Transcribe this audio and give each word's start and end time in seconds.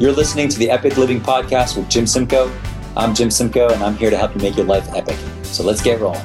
You're 0.00 0.12
listening 0.12 0.48
to 0.48 0.58
the 0.58 0.70
Epic 0.70 0.96
Living 0.96 1.20
Podcast 1.20 1.76
with 1.76 1.90
Jim 1.90 2.06
Simcoe. 2.06 2.50
I'm 2.96 3.14
Jim 3.14 3.30
Simcoe, 3.30 3.68
and 3.68 3.82
I'm 3.82 3.94
here 3.96 4.08
to 4.08 4.16
help 4.16 4.34
you 4.34 4.40
make 4.40 4.56
your 4.56 4.64
life 4.64 4.88
epic. 4.94 5.18
So 5.42 5.62
let's 5.62 5.82
get 5.82 6.00
rolling. 6.00 6.22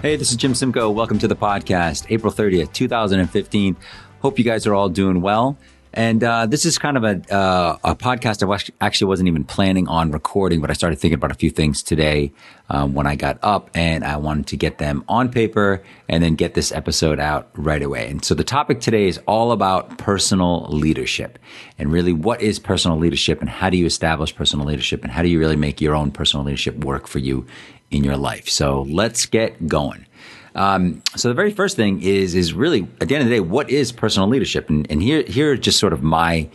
Hey, 0.00 0.16
this 0.16 0.30
is 0.30 0.36
Jim 0.36 0.54
Simcoe. 0.54 0.90
Welcome 0.90 1.18
to 1.18 1.28
the 1.28 1.36
podcast, 1.36 2.06
April 2.08 2.32
30th, 2.32 2.72
2015. 2.72 3.76
Hope 4.22 4.38
you 4.38 4.44
guys 4.46 4.66
are 4.66 4.72
all 4.72 4.88
doing 4.88 5.20
well. 5.20 5.58
And 5.94 6.24
uh, 6.24 6.46
this 6.46 6.64
is 6.64 6.78
kind 6.78 6.96
of 6.96 7.04
a, 7.04 7.34
uh, 7.34 7.78
a 7.84 7.94
podcast 7.94 8.42
I 8.42 8.84
actually 8.84 9.08
wasn't 9.08 9.28
even 9.28 9.44
planning 9.44 9.88
on 9.88 10.10
recording, 10.10 10.60
but 10.60 10.70
I 10.70 10.72
started 10.72 10.98
thinking 10.98 11.16
about 11.16 11.30
a 11.30 11.34
few 11.34 11.50
things 11.50 11.82
today 11.82 12.32
um, 12.70 12.94
when 12.94 13.06
I 13.06 13.14
got 13.14 13.38
up 13.42 13.70
and 13.74 14.02
I 14.02 14.16
wanted 14.16 14.46
to 14.48 14.56
get 14.56 14.78
them 14.78 15.04
on 15.08 15.30
paper 15.30 15.82
and 16.08 16.22
then 16.22 16.34
get 16.34 16.54
this 16.54 16.72
episode 16.72 17.20
out 17.20 17.50
right 17.54 17.82
away. 17.82 18.08
And 18.08 18.24
so 18.24 18.34
the 18.34 18.44
topic 18.44 18.80
today 18.80 19.06
is 19.06 19.18
all 19.26 19.52
about 19.52 19.98
personal 19.98 20.66
leadership 20.70 21.38
and 21.78 21.92
really 21.92 22.12
what 22.12 22.40
is 22.40 22.58
personal 22.58 22.96
leadership 22.96 23.40
and 23.40 23.50
how 23.50 23.68
do 23.68 23.76
you 23.76 23.84
establish 23.84 24.34
personal 24.34 24.66
leadership 24.66 25.02
and 25.02 25.12
how 25.12 25.22
do 25.22 25.28
you 25.28 25.38
really 25.38 25.56
make 25.56 25.80
your 25.80 25.94
own 25.94 26.10
personal 26.10 26.44
leadership 26.46 26.84
work 26.84 27.06
for 27.06 27.18
you 27.18 27.46
in 27.90 28.02
your 28.02 28.16
life. 28.16 28.48
So 28.48 28.82
let's 28.82 29.26
get 29.26 29.68
going. 29.68 30.06
Um, 30.54 31.02
so 31.16 31.28
the 31.28 31.34
very 31.34 31.50
first 31.50 31.76
thing 31.76 32.02
is 32.02 32.34
is 32.34 32.52
really 32.52 32.86
at 33.00 33.08
the 33.08 33.14
end 33.14 33.22
of 33.22 33.28
the 33.28 33.36
day, 33.36 33.40
what 33.40 33.70
is 33.70 33.92
personal 33.92 34.28
leadership? 34.28 34.68
And, 34.68 34.90
and 34.90 35.02
here 35.02 35.22
here 35.22 35.52
are 35.52 35.56
just 35.56 35.78
sort 35.78 35.92
of 35.92 36.02
my 36.02 36.48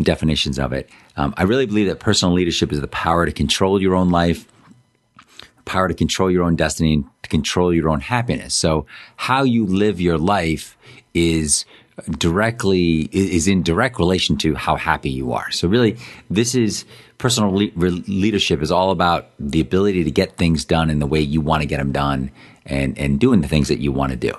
definitions 0.00 0.58
of 0.58 0.72
it. 0.72 0.88
Um, 1.16 1.34
I 1.36 1.44
really 1.44 1.66
believe 1.66 1.88
that 1.88 2.00
personal 2.00 2.34
leadership 2.34 2.72
is 2.72 2.80
the 2.80 2.88
power 2.88 3.26
to 3.26 3.32
control 3.32 3.80
your 3.80 3.94
own 3.94 4.10
life, 4.10 4.46
power 5.64 5.88
to 5.88 5.94
control 5.94 6.30
your 6.30 6.44
own 6.44 6.56
destiny, 6.56 6.94
and 6.94 7.04
to 7.22 7.28
control 7.28 7.72
your 7.72 7.88
own 7.88 8.00
happiness. 8.00 8.54
So 8.54 8.86
how 9.16 9.42
you 9.42 9.66
live 9.66 10.00
your 10.00 10.18
life 10.18 10.76
is 11.14 11.64
directly 12.18 13.08
is 13.12 13.48
in 13.48 13.62
direct 13.62 13.98
relation 13.98 14.36
to 14.36 14.54
how 14.54 14.76
happy 14.76 15.10
you 15.10 15.32
are. 15.32 15.50
So 15.50 15.66
really, 15.66 15.96
this 16.28 16.54
is 16.54 16.84
personal 17.16 17.54
le- 17.54 17.70
leadership 17.74 18.60
is 18.60 18.70
all 18.70 18.90
about 18.90 19.30
the 19.40 19.60
ability 19.60 20.04
to 20.04 20.10
get 20.10 20.36
things 20.36 20.64
done 20.64 20.90
in 20.90 20.98
the 20.98 21.06
way 21.06 21.20
you 21.20 21.40
want 21.40 21.62
to 21.62 21.66
get 21.66 21.78
them 21.78 21.92
done 21.92 22.30
and, 22.66 22.98
and 22.98 23.18
doing 23.18 23.40
the 23.40 23.48
things 23.48 23.68
that 23.68 23.78
you 23.78 23.92
want 23.92 24.10
to 24.10 24.16
do. 24.16 24.32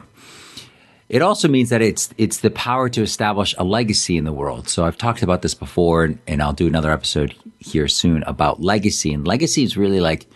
It 1.09 1.21
also 1.21 1.47
means 1.47 1.69
that 1.69 1.81
it's 1.81 2.09
it's 2.17 2.39
the 2.39 2.49
power 2.49 2.89
to 2.89 3.01
establish 3.01 3.55
a 3.57 3.63
legacy 3.63 4.17
in 4.17 4.25
the 4.25 4.33
world. 4.33 4.67
So 4.67 4.85
I've 4.85 4.97
talked 4.97 5.23
about 5.23 5.41
this 5.41 5.53
before, 5.53 6.13
and 6.27 6.43
I'll 6.43 6.51
do 6.51 6.67
another 6.67 6.91
episode 6.91 7.33
here 7.59 7.87
soon 7.87 8.23
about 8.23 8.61
legacy. 8.61 9.13
And 9.13 9.25
legacy 9.25 9.63
is 9.63 9.77
really 9.77 10.01
like, 10.01 10.27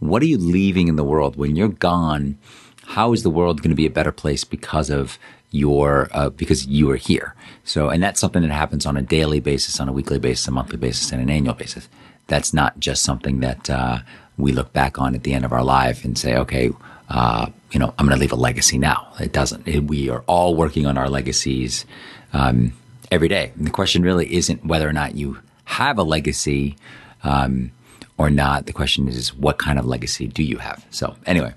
what 0.00 0.22
are 0.22 0.26
you 0.26 0.38
leaving 0.38 0.88
in 0.88 0.96
the 0.96 1.04
world 1.04 1.36
when 1.36 1.54
you're 1.54 1.68
gone? 1.68 2.38
How 2.86 3.12
is 3.12 3.22
the 3.22 3.30
world 3.30 3.62
going 3.62 3.70
to 3.70 3.76
be 3.76 3.86
a 3.86 3.90
better 3.90 4.12
place 4.12 4.42
because 4.42 4.90
of 4.90 5.16
your 5.52 6.08
uh, 6.10 6.30
because 6.30 6.66
you 6.66 6.90
are 6.90 6.96
here? 6.96 7.36
So, 7.62 7.88
and 7.88 8.02
that's 8.02 8.20
something 8.20 8.42
that 8.42 8.50
happens 8.50 8.84
on 8.84 8.96
a 8.96 9.02
daily 9.02 9.38
basis, 9.38 9.78
on 9.78 9.88
a 9.88 9.92
weekly 9.92 10.18
basis, 10.18 10.48
a 10.48 10.50
monthly 10.50 10.76
basis, 10.76 11.12
and 11.12 11.22
an 11.22 11.30
annual 11.30 11.54
basis. 11.54 11.88
That's 12.26 12.52
not 12.52 12.80
just 12.80 13.04
something 13.04 13.38
that 13.40 13.70
uh, 13.70 13.98
we 14.36 14.50
look 14.50 14.72
back 14.72 14.98
on 14.98 15.14
at 15.14 15.22
the 15.22 15.34
end 15.34 15.44
of 15.44 15.52
our 15.52 15.62
life 15.62 16.04
and 16.04 16.18
say, 16.18 16.36
okay, 16.36 16.72
uh, 17.08 17.46
you 17.70 17.78
know, 17.78 17.94
I'm 17.98 18.06
going 18.06 18.16
to 18.16 18.20
leave 18.20 18.32
a 18.32 18.36
legacy 18.36 18.78
now. 18.78 19.12
It 19.20 19.32
doesn't. 19.32 19.66
It, 19.66 19.84
we 19.84 20.08
are 20.10 20.22
all 20.26 20.54
working 20.54 20.86
on 20.86 20.98
our 20.98 21.08
legacies 21.08 21.84
um, 22.32 22.72
every 23.10 23.28
day. 23.28 23.52
And 23.56 23.66
the 23.66 23.70
question 23.70 24.02
really 24.02 24.32
isn't 24.34 24.64
whether 24.64 24.88
or 24.88 24.92
not 24.92 25.14
you 25.14 25.38
have 25.64 25.98
a 25.98 26.02
legacy 26.02 26.76
um, 27.22 27.70
or 28.18 28.30
not. 28.30 28.66
The 28.66 28.72
question 28.72 29.08
is, 29.08 29.34
what 29.34 29.58
kind 29.58 29.78
of 29.78 29.86
legacy 29.86 30.26
do 30.26 30.42
you 30.42 30.58
have? 30.58 30.84
So, 30.90 31.16
anyway, 31.26 31.54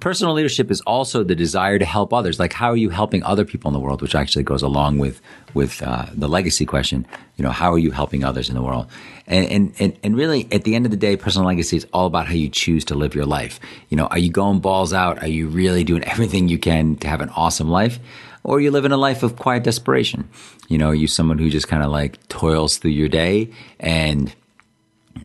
Personal 0.00 0.34
leadership 0.34 0.70
is 0.70 0.80
also 0.82 1.22
the 1.24 1.34
desire 1.34 1.78
to 1.78 1.84
help 1.84 2.12
others. 2.12 2.38
Like, 2.38 2.52
how 2.52 2.70
are 2.70 2.76
you 2.76 2.90
helping 2.90 3.22
other 3.22 3.44
people 3.44 3.68
in 3.68 3.72
the 3.72 3.80
world? 3.80 4.02
Which 4.02 4.14
actually 4.14 4.42
goes 4.42 4.62
along 4.62 4.98
with 4.98 5.20
with 5.54 5.82
uh, 5.82 6.06
the 6.12 6.28
legacy 6.28 6.66
question. 6.66 7.06
You 7.36 7.44
know, 7.44 7.50
how 7.50 7.72
are 7.72 7.78
you 7.78 7.90
helping 7.90 8.24
others 8.24 8.48
in 8.48 8.54
the 8.54 8.62
world? 8.62 8.86
And, 9.26 9.72
and 9.78 9.98
and 10.02 10.16
really, 10.16 10.48
at 10.50 10.64
the 10.64 10.74
end 10.74 10.84
of 10.84 10.90
the 10.90 10.96
day, 10.96 11.16
personal 11.16 11.46
legacy 11.46 11.76
is 11.76 11.86
all 11.92 12.06
about 12.06 12.26
how 12.26 12.34
you 12.34 12.48
choose 12.48 12.84
to 12.86 12.94
live 12.94 13.14
your 13.14 13.24
life. 13.24 13.60
You 13.88 13.96
know, 13.96 14.06
are 14.06 14.18
you 14.18 14.30
going 14.30 14.60
balls 14.60 14.92
out? 14.92 15.22
Are 15.22 15.28
you 15.28 15.48
really 15.48 15.84
doing 15.84 16.04
everything 16.04 16.48
you 16.48 16.58
can 16.58 16.96
to 16.96 17.08
have 17.08 17.20
an 17.20 17.30
awesome 17.30 17.68
life? 17.68 17.98
Or 18.44 18.60
you 18.60 18.72
live 18.72 18.84
in 18.84 18.92
a 18.92 18.96
life 18.96 19.22
of 19.22 19.36
quiet 19.36 19.62
desperation? 19.62 20.28
You 20.68 20.78
know, 20.78 20.88
are 20.88 20.94
you 20.94 21.06
someone 21.06 21.38
who 21.38 21.48
just 21.50 21.68
kind 21.68 21.84
of 21.84 21.92
like 21.92 22.26
toils 22.28 22.78
through 22.78 22.90
your 22.90 23.08
day 23.08 23.50
and 23.78 24.34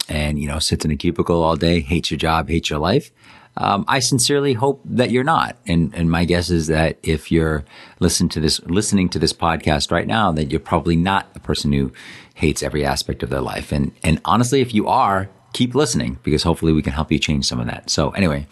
and 0.08 0.40
you 0.40 0.48
know 0.48 0.60
sits 0.60 0.86
in 0.86 0.92
a 0.92 0.96
cubicle 0.96 1.42
all 1.42 1.56
day, 1.56 1.80
hates 1.80 2.12
your 2.12 2.20
job, 2.20 2.50
hates 2.50 2.70
your 2.70 2.80
life? 2.80 3.12
Um, 3.60 3.86
I 3.88 4.00
sincerely 4.00 4.54
hope 4.54 4.82
that 4.86 5.10
you're 5.10 5.24
not. 5.24 5.58
And, 5.66 5.94
and 5.96 6.12
my 6.12 6.26
guess 6.26 6.52
is 6.52 6.68
that 6.68 7.00
if 7.02 7.32
you're 7.32 7.66
listening 8.00 8.30
to 8.30 8.40
this, 8.40 8.60
listening 8.66 9.10
to 9.10 9.20
this 9.20 9.34
podcast 9.34 9.92
right 9.92 10.06
now, 10.06 10.32
that 10.32 10.52
you're 10.52 10.60
probably 10.60 10.96
not 10.96 11.28
a 11.34 11.40
person 11.40 11.74
who 11.74 11.92
hates 12.38 12.62
every 12.62 12.86
aspect 12.86 13.24
of 13.24 13.32
their 13.32 13.42
life. 13.42 13.72
And, 13.72 13.92
and 14.04 14.22
honestly, 14.24 14.62
if 14.62 14.72
you 14.72 14.88
are, 14.88 15.28
keep 15.54 15.74
listening 15.74 16.20
because 16.22 16.44
hopefully 16.44 16.72
we 16.72 16.84
can 16.84 16.94
help 16.94 17.12
you 17.12 17.18
change 17.18 17.46
some 17.46 17.60
of 17.60 17.66
that. 17.66 17.90
So 17.90 18.12
anyway, 18.12 18.46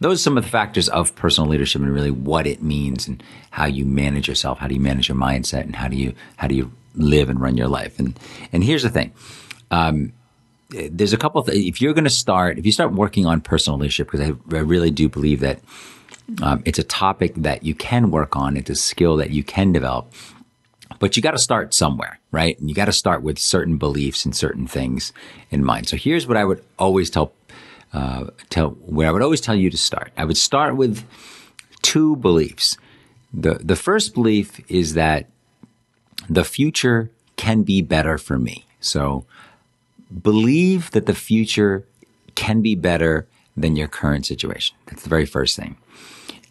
those 0.00 0.18
are 0.18 0.22
some 0.22 0.36
of 0.36 0.42
the 0.42 0.50
factors 0.50 0.88
of 0.88 1.14
personal 1.14 1.48
leadership 1.48 1.80
and 1.80 1.94
really 1.94 2.10
what 2.10 2.48
it 2.48 2.60
means 2.60 3.06
and 3.06 3.22
how 3.52 3.66
you 3.66 3.86
manage 3.86 4.26
yourself. 4.26 4.58
How 4.58 4.66
do 4.66 4.74
you 4.74 4.80
manage 4.80 5.08
your 5.08 5.16
mindset 5.16 5.60
and 5.60 5.76
how 5.76 5.86
do 5.86 5.96
you, 5.96 6.12
how 6.38 6.48
do 6.48 6.56
you 6.56 6.72
live 6.96 7.28
and 7.28 7.40
run 7.40 7.56
your 7.56 7.68
life? 7.68 8.00
And, 8.00 8.18
and 8.52 8.64
here's 8.64 8.82
the 8.82 8.90
thing. 8.90 9.12
Um, 9.70 10.12
there's 10.70 11.12
a 11.12 11.16
couple 11.16 11.40
of 11.40 11.46
th- 11.46 11.68
if 11.68 11.80
you're 11.80 11.94
going 11.94 12.04
to 12.04 12.10
start 12.10 12.56
if 12.56 12.64
you 12.64 12.70
start 12.70 12.92
working 12.92 13.26
on 13.26 13.40
personal 13.40 13.76
leadership 13.78 14.08
because 14.08 14.20
I, 14.20 14.56
I, 14.56 14.60
really 14.60 14.92
do 14.92 15.08
believe 15.08 15.40
that 15.40 15.58
um, 16.42 16.62
it's 16.64 16.78
a 16.78 16.84
topic 16.84 17.34
that 17.34 17.64
you 17.64 17.74
can 17.74 18.12
work 18.12 18.36
on 18.36 18.56
it's 18.56 18.70
a 18.70 18.76
skill 18.76 19.16
that 19.16 19.30
you 19.30 19.42
can 19.42 19.72
develop 19.72 20.12
but 20.98 21.16
you 21.16 21.22
got 21.22 21.32
to 21.32 21.38
start 21.38 21.72
somewhere 21.72 22.20
right? 22.32 22.58
And 22.58 22.68
you 22.68 22.74
got 22.74 22.86
to 22.86 22.92
start 22.92 23.22
with 23.22 23.38
certain 23.38 23.76
beliefs 23.76 24.24
and 24.24 24.34
certain 24.34 24.66
things 24.66 25.12
in 25.50 25.64
mind. 25.64 25.88
So 25.88 25.96
here's 25.96 26.26
what 26.26 26.36
i 26.36 26.44
would 26.44 26.62
always 26.78 27.10
tell 27.10 27.32
uh, 27.92 28.26
tell 28.50 28.70
where 28.70 29.08
i 29.08 29.10
would 29.10 29.22
always 29.22 29.40
tell 29.40 29.54
you 29.54 29.70
to 29.70 29.78
start. 29.78 30.12
I 30.16 30.24
would 30.24 30.36
start 30.36 30.76
with 30.76 31.04
two 31.82 32.16
beliefs. 32.16 32.76
The 33.32 33.54
the 33.54 33.76
first 33.76 34.14
belief 34.14 34.60
is 34.70 34.94
that 34.94 35.26
the 36.28 36.44
future 36.44 37.10
can 37.36 37.62
be 37.62 37.82
better 37.82 38.18
for 38.18 38.38
me. 38.38 38.66
So 38.80 39.24
believe 40.22 40.90
that 40.92 41.06
the 41.06 41.14
future 41.14 41.84
can 42.34 42.62
be 42.62 42.74
better 42.74 43.26
than 43.56 43.76
your 43.76 43.88
current 43.88 44.26
situation. 44.26 44.76
That's 44.86 45.02
the 45.02 45.08
very 45.08 45.26
first 45.26 45.56
thing. 45.56 45.76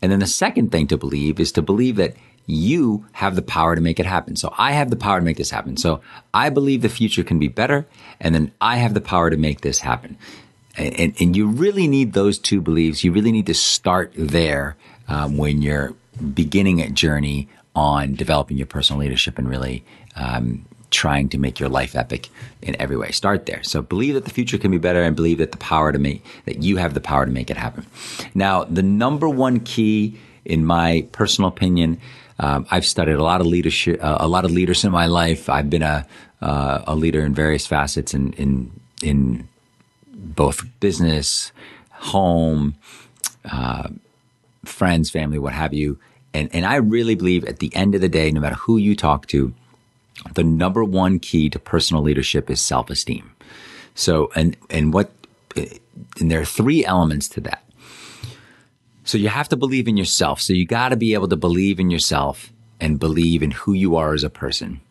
And 0.02 0.12
then 0.12 0.20
the 0.20 0.28
second 0.28 0.72
thing 0.72 0.88
to 0.88 0.98
believe 0.98 1.40
is 1.40 1.52
to 1.54 1.62
believe 1.62 1.96
that 1.98 2.16
you 2.50 3.06
have 3.12 3.36
the 3.36 3.42
power 3.42 3.76
to 3.76 3.82
make 3.82 4.00
it 4.00 4.06
happen. 4.06 4.36
So 4.36 4.54
I 4.58 4.72
have 4.72 4.90
the 4.90 4.96
power 4.96 5.20
to 5.20 5.26
make 5.26 5.38
this 5.38 5.52
happen. 5.52 5.78
So 5.78 6.02
I 6.34 6.50
believe 6.50 6.82
the 6.82 6.90
future 6.90 7.24
can 7.24 7.38
be 7.38 7.48
better, 7.48 7.86
and 8.20 8.34
then 8.34 8.52
I 8.60 8.78
have 8.78 8.94
the 8.94 9.02
power 9.02 9.30
to 9.30 9.38
make 9.38 9.62
this 9.62 9.80
happen. 9.80 10.18
And, 10.76 11.00
and, 11.00 11.22
and 11.22 11.36
you 11.36 11.48
really 11.48 11.88
need 11.88 12.14
those 12.14 12.40
two 12.40 12.62
beliefs. 12.62 13.04
You 13.04 13.12
really 13.12 13.32
need 13.32 13.46
to 13.48 13.54
start 13.54 14.14
there 14.16 14.76
um, 15.08 15.38
when 15.38 15.62
you're 15.62 15.94
beginning 16.34 16.82
a 16.82 16.90
journey 16.90 17.48
on 17.76 18.16
developing 18.16 18.58
your 18.58 18.68
personal 18.68 19.00
leadership 19.00 19.38
and 19.38 19.48
really 19.48 19.84
um, 20.16 20.66
trying 20.90 21.30
to 21.30 21.38
make 21.38 21.60
your 21.60 21.70
life 21.70 21.96
epic 21.96 22.30
in 22.64 22.76
every 22.82 22.98
way. 22.98 23.12
Start 23.12 23.46
there. 23.46 23.62
So 23.64 23.82
believe 23.84 24.16
that 24.16 24.26
the 24.26 24.32
future 24.32 24.58
can 24.58 24.72
be 24.72 24.80
better 24.80 25.04
and 25.04 25.16
believe 25.16 25.38
that 25.38 25.52
the 25.52 25.58
power 25.58 25.92
to 25.92 26.00
make, 26.00 26.26
that 26.46 26.64
you 26.64 26.78
have 26.78 26.96
the 26.96 27.02
power 27.02 27.26
to 27.26 27.32
make 27.32 27.52
it 27.52 27.58
happen. 27.58 27.86
Now, 28.34 28.64
the 28.64 28.82
number 28.82 29.30
one 29.30 29.60
key, 29.60 30.18
in 30.46 30.66
my 30.66 31.08
personal 31.12 31.48
opinion, 31.48 32.00
um, 32.40 32.66
I've 32.72 32.86
studied 32.86 33.16
a 33.16 33.24
lot 33.24 33.42
of 33.42 33.48
leadership, 33.48 34.04
uh, 34.04 34.18
a 34.20 34.28
lot 34.28 34.46
of 34.46 34.52
leaders 34.52 34.84
in 34.84 34.92
my 34.92 35.08
life. 35.08 35.50
I've 35.50 35.70
been 35.70 35.84
a, 35.84 36.08
uh, 36.42 36.84
a 36.88 36.96
leader 36.96 37.26
in 37.26 37.34
various 37.34 37.68
facets 37.68 38.14
in, 38.14 38.34
in, 38.34 38.72
in 39.04 39.48
both 40.14 40.64
business, 40.80 41.52
home, 41.92 42.76
uh, 43.52 43.90
friends, 44.66 45.10
family, 45.10 45.40
what 45.40 45.54
have 45.54 45.74
you. 45.74 45.98
And, 46.34 46.50
and 46.54 46.66
I 46.66 46.76
really 46.76 47.16
believe 47.16 47.44
at 47.46 47.60
the 47.60 47.76
end 47.76 47.96
of 47.96 48.02
the 48.02 48.10
day, 48.10 48.32
no 48.32 48.40
matter 48.40 48.56
who 48.56 48.78
you 48.78 48.96
talk 48.96 49.28
to, 49.28 49.54
the 50.36 50.44
number 50.44 50.84
one 50.84 51.20
key 51.20 51.50
to 51.50 51.60
personal 51.60 52.04
leadership 52.04 52.50
is 52.50 52.62
self-esteem. 52.62 53.32
So, 53.96 54.32
and, 54.36 54.56
and 54.70 54.94
what, 54.94 55.12
and 55.56 56.32
there 56.32 56.40
are 56.40 56.46
three 56.46 56.86
elements 56.86 57.28
to 57.30 57.42
that. 57.42 57.64
So 59.10 59.18
you 59.18 59.30
have 59.30 59.50
to 59.50 59.58
believe 59.58 59.88
in 59.88 59.98
yourself. 59.98 60.40
So 60.40 60.54
you 60.54 60.68
got 60.68 60.90
to 60.90 60.96
be 60.96 61.16
able 61.16 61.28
to 61.30 61.36
believe 61.36 61.80
in 61.80 61.90
yourself 61.90 62.54
and 62.80 63.00
believe 63.00 63.42
in 63.42 63.50
who 63.50 63.74
you 63.74 63.96
are 63.96 64.14
as 64.14 64.24
a 64.24 64.30
person. 64.30 64.82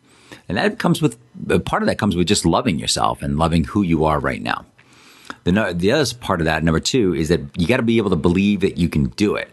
And 0.49 0.57
that 0.57 0.77
comes 0.77 1.01
with, 1.01 1.17
uh, 1.49 1.59
part 1.59 1.83
of 1.83 1.87
that 1.87 1.97
comes 1.97 2.17
with 2.17 2.27
just 2.27 2.45
loving 2.45 2.79
yourself 2.79 3.21
and 3.21 3.37
loving 3.37 3.63
who 3.63 3.81
you 3.81 4.03
are 4.03 4.19
right 4.19 4.41
now. 4.41 4.65
The, 5.45 5.73
the 5.73 5.93
other 5.93 6.15
part 6.15 6.41
of 6.41 6.45
that, 6.45 6.65
number 6.65 6.81
two, 6.81 7.15
is 7.15 7.29
that 7.29 7.39
you 7.57 7.65
got 7.65 7.77
to 7.77 7.83
be 7.83 7.95
able 7.95 8.09
to 8.09 8.17
believe 8.17 8.59
that 8.59 8.77
you 8.77 8.89
can 8.89 9.05
do 9.05 9.35
it. 9.35 9.49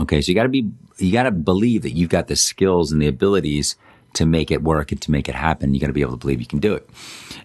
Okay. 0.00 0.20
So 0.20 0.32
you 0.32 0.34
got 0.34 0.42
to 0.42 0.50
be, 0.50 0.70
you 0.98 1.10
got 1.10 1.22
to 1.22 1.30
believe 1.30 1.80
that 1.80 1.92
you've 1.92 2.10
got 2.10 2.28
the 2.28 2.36
skills 2.36 2.92
and 2.92 3.00
the 3.00 3.06
abilities 3.06 3.76
to 4.12 4.26
make 4.26 4.50
it 4.50 4.62
work 4.62 4.92
and 4.92 5.00
to 5.00 5.10
make 5.10 5.30
it 5.30 5.34
happen. 5.34 5.72
You 5.72 5.80
got 5.80 5.86
to 5.86 5.94
be 5.94 6.02
able 6.02 6.12
to 6.12 6.18
believe 6.18 6.40
you 6.40 6.46
can 6.46 6.58
do 6.58 6.74
it. 6.74 6.86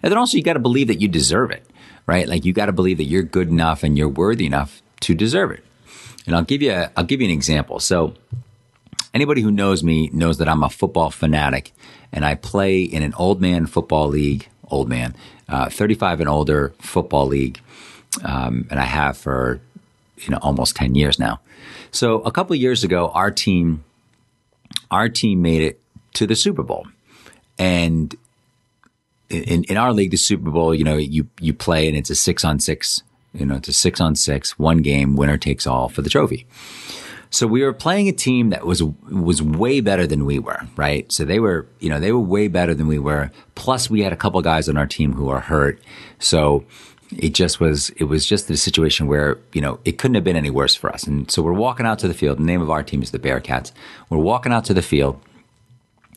And 0.02 0.10
then 0.10 0.18
also 0.18 0.36
you 0.36 0.42
got 0.42 0.54
to 0.54 0.58
believe 0.58 0.88
that 0.88 1.00
you 1.00 1.08
deserve 1.08 1.52
it, 1.52 1.64
right? 2.06 2.28
Like 2.28 2.44
you 2.44 2.52
got 2.52 2.66
to 2.66 2.72
believe 2.72 2.98
that 2.98 3.04
you're 3.04 3.22
good 3.22 3.48
enough 3.48 3.82
and 3.82 3.96
you're 3.96 4.10
worthy 4.10 4.44
enough 4.44 4.82
to 5.00 5.14
deserve 5.14 5.52
it. 5.52 5.64
And 6.26 6.36
I'll 6.36 6.42
give 6.42 6.62
you 6.62 6.72
a, 6.72 6.90
I'll 6.96 7.04
give 7.04 7.20
you 7.20 7.26
an 7.26 7.32
example. 7.32 7.80
So 7.80 8.14
anybody 9.14 9.42
who 9.42 9.50
knows 9.50 9.82
me 9.82 10.10
knows 10.12 10.38
that 10.38 10.48
I'm 10.48 10.62
a 10.62 10.70
football 10.70 11.10
fanatic 11.10 11.72
and 12.12 12.24
I 12.24 12.34
play 12.34 12.82
in 12.82 13.02
an 13.02 13.14
old 13.14 13.40
man 13.40 13.66
football 13.66 14.08
league, 14.08 14.48
old 14.70 14.88
man, 14.88 15.14
uh, 15.48 15.68
35 15.68 16.20
and 16.20 16.28
older 16.28 16.72
football 16.80 17.26
league. 17.26 17.60
Um, 18.24 18.66
and 18.70 18.78
I 18.78 18.84
have 18.84 19.16
for, 19.16 19.60
you 20.18 20.30
know, 20.30 20.38
almost 20.42 20.76
10 20.76 20.94
years 20.94 21.18
now. 21.18 21.40
So 21.90 22.20
a 22.20 22.30
couple 22.30 22.54
years 22.56 22.84
ago, 22.84 23.10
our 23.14 23.30
team, 23.30 23.84
our 24.90 25.08
team 25.08 25.42
made 25.42 25.62
it 25.62 25.80
to 26.14 26.26
the 26.26 26.36
Super 26.36 26.62
Bowl. 26.62 26.86
And 27.58 28.14
in, 29.30 29.64
in 29.64 29.76
our 29.76 29.92
league, 29.92 30.10
the 30.10 30.16
Super 30.16 30.50
Bowl, 30.50 30.74
you 30.74 30.84
know, 30.84 30.96
you, 30.96 31.28
you 31.40 31.54
play 31.54 31.88
and 31.88 31.96
it's 31.96 32.10
a 32.10 32.14
six 32.14 32.44
on 32.44 32.60
six, 32.60 33.02
you 33.34 33.46
know, 33.46 33.56
it's 33.56 33.68
a 33.68 33.72
six 33.72 34.00
on 34.00 34.14
six, 34.14 34.58
one 34.58 34.78
game, 34.78 35.16
winner 35.16 35.38
takes 35.38 35.66
all 35.66 35.88
for 35.88 36.02
the 36.02 36.10
trophy. 36.10 36.46
So 37.30 37.46
we 37.46 37.62
were 37.62 37.72
playing 37.72 38.08
a 38.08 38.12
team 38.12 38.50
that 38.50 38.66
was 38.66 38.82
was 38.82 39.42
way 39.42 39.80
better 39.80 40.06
than 40.06 40.26
we 40.26 40.38
were, 40.38 40.60
right? 40.76 41.10
So 41.10 41.24
they 41.24 41.40
were, 41.40 41.66
you 41.80 41.88
know, 41.88 41.98
they 41.98 42.12
were 42.12 42.20
way 42.20 42.48
better 42.48 42.74
than 42.74 42.86
we 42.86 42.98
were. 42.98 43.30
Plus, 43.54 43.88
we 43.88 44.02
had 44.02 44.12
a 44.12 44.16
couple 44.16 44.40
guys 44.42 44.68
on 44.68 44.76
our 44.76 44.86
team 44.86 45.14
who 45.14 45.30
are 45.30 45.40
hurt. 45.40 45.80
So 46.18 46.66
it 47.16 47.30
just 47.30 47.58
was 47.58 47.88
it 47.90 48.04
was 48.04 48.26
just 48.26 48.50
a 48.50 48.56
situation 48.56 49.06
where 49.06 49.38
you 49.54 49.62
know 49.62 49.80
it 49.86 49.92
couldn't 49.98 50.14
have 50.14 50.24
been 50.24 50.36
any 50.36 50.50
worse 50.50 50.74
for 50.74 50.90
us. 50.90 51.04
And 51.04 51.30
so 51.30 51.40
we're 51.40 51.52
walking 51.52 51.86
out 51.86 51.98
to 52.00 52.08
the 52.08 52.14
field. 52.14 52.38
The 52.38 52.44
name 52.44 52.60
of 52.60 52.70
our 52.70 52.82
team 52.82 53.02
is 53.02 53.12
the 53.12 53.18
Bearcats. 53.18 53.72
We're 54.10 54.18
walking 54.18 54.52
out 54.52 54.66
to 54.66 54.74
the 54.74 54.82
field 54.82 55.18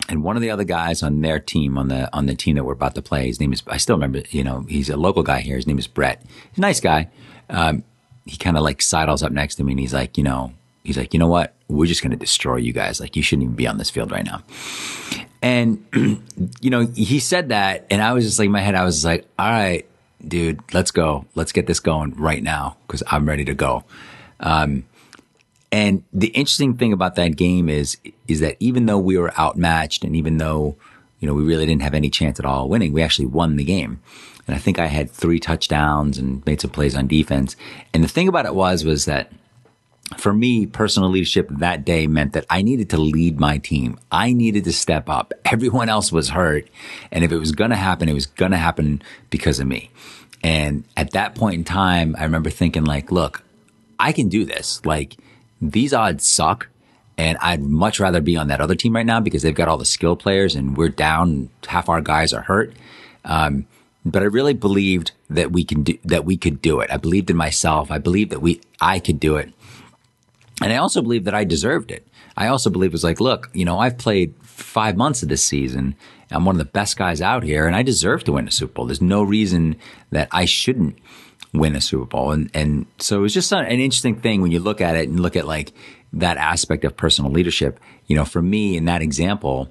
and 0.07 0.24
one 0.24 0.36
of 0.36 0.42
the 0.42 0.52
other 0.52 0.63
guys 0.63 1.02
on 1.02 1.22
their 1.22 1.40
team, 1.40 1.78
on 1.78 1.88
the 1.88 2.13
on 2.16 2.25
the 2.25 2.36
team 2.36 2.56
that 2.56 2.63
we're 2.63 2.74
about 2.74 2.96
to 2.96 3.02
play, 3.02 3.28
his 3.28 3.40
name 3.40 3.54
is 3.54 3.63
I 3.68 3.78
still 3.78 3.96
remember. 3.96 4.22
You 4.30 4.44
know, 4.44 4.66
he's 4.69 4.90
a 4.90 4.98
local 4.98 5.24
guy 5.24 5.42
here. 5.42 5.56
His 5.56 5.68
name 5.68 5.80
is 5.80 5.88
Brett. 5.88 6.22
He's 6.52 6.57
a 6.57 6.62
nice 6.62 6.80
guy. 6.80 7.10
Um, 7.50 7.84
he 8.25 8.38
kind 8.38 8.57
of 8.57 8.63
like 8.63 8.81
sidles 8.81 9.24
up 9.24 9.31
next 9.31 9.56
to 9.56 9.63
me, 9.63 9.74
and 9.74 9.80
he's 9.80 9.94
like, 9.94 10.18
you 10.18 10.24
know, 10.24 10.54
he's 10.84 10.98
like, 10.98 11.13
you 11.13 11.19
know 11.19 11.28
what? 11.28 11.54
We're 11.68 11.86
just 11.86 12.02
going 12.02 12.12
to 12.12 12.18
destroy 12.18 12.57
you 12.57 12.74
guys. 12.74 13.00
Like, 13.00 13.16
you 13.16 13.24
shouldn't 13.24 13.44
even 13.44 13.56
be 13.56 13.68
on 13.68 13.78
this 13.78 13.90
field 13.90 14.12
right 14.12 14.25
now. 14.25 14.44
And 15.42 15.86
you 16.62 16.69
know, 16.69 16.88
he 16.88 17.19
said 17.19 17.50
that, 17.50 17.86
and 17.90 18.01
I 18.01 18.13
was 18.13 18.25
just 18.25 18.40
like, 18.40 18.48
in 18.48 18.51
my 18.51 18.62
head, 18.62 18.75
I 18.75 18.84
was 18.84 19.06
like, 19.06 19.28
all 19.38 19.50
right, 19.50 19.88
dude, 20.28 20.60
let's 20.74 20.92
go. 20.92 21.25
Let's 21.36 21.51
get 21.51 21.68
this 21.68 21.80
going 21.80 22.16
right 22.16 22.42
now 22.42 22.78
because 22.88 23.04
I'm 23.08 23.28
ready 23.28 23.46
to 23.46 23.54
go. 23.54 23.84
Um, 24.40 24.86
and 25.71 26.03
the 26.13 26.27
interesting 26.27 26.77
thing 26.77 26.94
about 26.94 27.15
that 27.15 27.35
game 27.35 27.69
is 27.69 27.97
is 28.27 28.39
that 28.39 28.57
even 28.59 28.85
though 28.85 29.00
we 29.00 29.17
were 29.17 29.38
outmatched 29.39 30.03
and 30.03 30.15
even 30.15 30.38
though 30.38 30.75
you 31.19 31.27
know 31.27 31.33
we 31.33 31.44
really 31.44 31.65
didn't 31.65 31.81
have 31.81 31.94
any 31.94 32.09
chance 32.09 32.39
at 32.39 32.45
all 32.45 32.69
winning, 32.69 32.94
we 32.94 33.01
actually 33.01 33.27
won 33.27 33.56
the 33.56 33.63
game. 33.63 34.00
And 34.47 34.56
I 34.56 34.59
think 34.59 34.77
I 34.77 34.85
had 34.88 35.09
three 35.09 35.39
touchdowns 35.39 36.17
and 36.19 36.45
made 36.45 36.62
some 36.62 36.69
plays 36.69 36.95
on 36.95 37.07
defense. 37.07 37.56
And 37.94 38.03
the 38.03 38.07
thing 38.07 38.27
about 38.27 38.45
it 38.45 38.53
was 38.53 38.85
was 38.85 39.06
that 39.06 39.31
for 40.17 40.33
me, 40.33 40.67
personal 40.67 41.09
leadership 41.09 41.50
that 41.50 41.83
day 41.83 42.06
meant 42.06 42.33
that 42.33 42.45
I 42.50 42.62
needed 42.62 42.91
to 42.91 42.97
lead 42.97 43.39
my 43.39 43.57
team. 43.57 44.00
I 44.12 44.33
needed 44.33 44.63
to 44.65 44.73
step 44.73 45.09
up. 45.09 45.33
Everyone 45.45 45.89
else 45.89 46.12
was 46.12 46.29
hurt. 46.29 46.67
And 47.12 47.23
if 47.23 47.31
it 47.31 47.39
was 47.39 47.51
going 47.51 47.71
to 47.71 47.75
happen, 47.75 48.07
it 48.07 48.13
was 48.13 48.27
going 48.27 48.51
to 48.51 48.57
happen 48.57 49.01
because 49.31 49.59
of 49.59 49.67
me. 49.67 49.89
And 50.44 50.83
at 50.95 51.12
that 51.12 51.33
point 51.33 51.56
in 51.56 51.63
time, 51.63 52.15
I 52.19 52.23
remember 52.23 52.51
thinking 52.51 52.85
like, 52.85 53.12
look, 53.12 53.44
I 54.00 54.12
can 54.12 54.29
do 54.29 54.45
this. 54.45 54.79
Like, 54.85 55.15
these 55.62 55.94
odds 55.94 56.30
suck. 56.30 56.68
And 57.18 57.38
I'd 57.38 57.62
much 57.62 58.00
rather 58.00 58.19
be 58.19 58.36
on 58.36 58.50
that 58.50 58.60
other 58.60 58.75
team 58.75 58.94
right 58.94 59.06
now 59.06 59.22
because 59.22 59.42
they've 59.42 59.56
got 59.56 59.69
all 59.69 59.78
the 59.78 59.86
skill 59.86 60.18
players 60.18 60.54
and 60.54 60.75
we're 60.75 60.90
down. 60.90 61.50
Half 61.66 61.88
our 61.88 62.02
guys 62.02 62.34
are 62.34 62.42
hurt. 62.42 62.74
Um, 63.24 63.68
but 64.04 64.22
I 64.22 64.25
really 64.25 64.54
believed 64.54 65.12
that 65.30 65.52
we 65.52 65.63
can 65.63 65.84
do, 65.84 65.98
that 66.04 66.25
we 66.25 66.36
could 66.36 66.62
do 66.62 66.81
it. 66.81 66.92
I 66.92 66.98
believed 66.98 67.30
in 67.30 67.38
myself. 67.38 67.90
I 67.90 67.98
believed 67.98 68.31
that 68.31 68.42
we, 68.42 68.62
I 68.81 69.00
could 69.00 69.19
do 69.19 69.38
it. 69.38 69.52
And 70.62 70.72
I 70.72 70.78
also 70.78 71.02
believed 71.02 71.25
that 71.25 71.34
I 71.34 71.44
deserved 71.44 71.90
it. 71.90 72.06
I 72.38 72.48
also 72.48 72.69
believe 72.69 72.90
it 72.90 72.94
was 72.94 73.04
like, 73.04 73.22
look, 73.22 73.50
you 73.54 73.66
know, 73.66 73.80
I've 73.80 73.98
played 73.98 74.36
five 74.42 74.98
months 74.98 75.24
of 75.24 75.30
this 75.30 75.44
season. 75.44 75.96
I'm 76.31 76.46
one 76.46 76.56
of 76.56 76.60
the 76.60 76.66
best 76.66 76.98
guys 76.98 77.22
out 77.22 77.44
here 77.44 77.66
and 77.66 77.75
I 77.75 77.81
deserve 77.81 78.24
to 78.25 78.34
win 78.34 78.48
a 78.48 78.51
Super 78.51 78.74
Bowl. 78.74 78.86
There's 78.86 79.01
no 79.01 79.24
reason 79.24 79.78
that 80.12 80.28
I 80.31 80.46
shouldn't 80.46 80.98
win 81.57 81.75
a 81.75 81.81
Super 81.81 82.06
Bowl. 82.06 82.31
And, 82.31 82.50
and 82.54 82.86
so 82.98 83.18
it 83.18 83.22
was 83.22 83.34
just 83.34 83.52
an 83.52 83.66
interesting 83.66 84.19
thing 84.19 84.42
when 84.42 84.52
you 84.52 84.60
look 84.60 84.81
at 84.81 84.96
it 84.96 85.10
and 85.10 85.19
look 85.19 85.36
at 85.36 85.48
like 85.48 85.74
that 86.13 86.38
aspect 86.38 86.84
of 86.86 86.96
personal 86.96 87.31
leadership. 87.31 87.80
You 88.07 88.16
know, 88.16 88.25
for 88.25 88.42
me 88.42 88.78
in 88.78 88.86
that 88.86 89.02
example, 89.02 89.69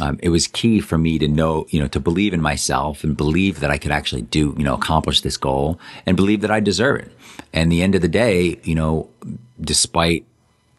um, 0.00 0.18
it 0.22 0.28
was 0.28 0.46
key 0.46 0.80
for 0.80 0.98
me 0.98 1.18
to 1.18 1.28
know, 1.28 1.66
you 1.70 1.80
know, 1.80 1.88
to 1.88 2.00
believe 2.00 2.32
in 2.32 2.40
myself 2.40 3.04
and 3.04 3.16
believe 3.16 3.60
that 3.60 3.70
I 3.70 3.78
could 3.78 3.90
actually 3.90 4.22
do, 4.22 4.54
you 4.56 4.64
know, 4.64 4.74
accomplish 4.74 5.22
this 5.22 5.36
goal 5.36 5.80
and 6.06 6.16
believe 6.16 6.40
that 6.42 6.50
I 6.50 6.60
deserve 6.60 7.00
it. 7.00 7.12
And 7.52 7.72
the 7.72 7.82
end 7.82 7.94
of 7.94 8.02
the 8.02 8.08
day, 8.08 8.60
you 8.62 8.74
know, 8.74 9.08
despite 9.60 10.24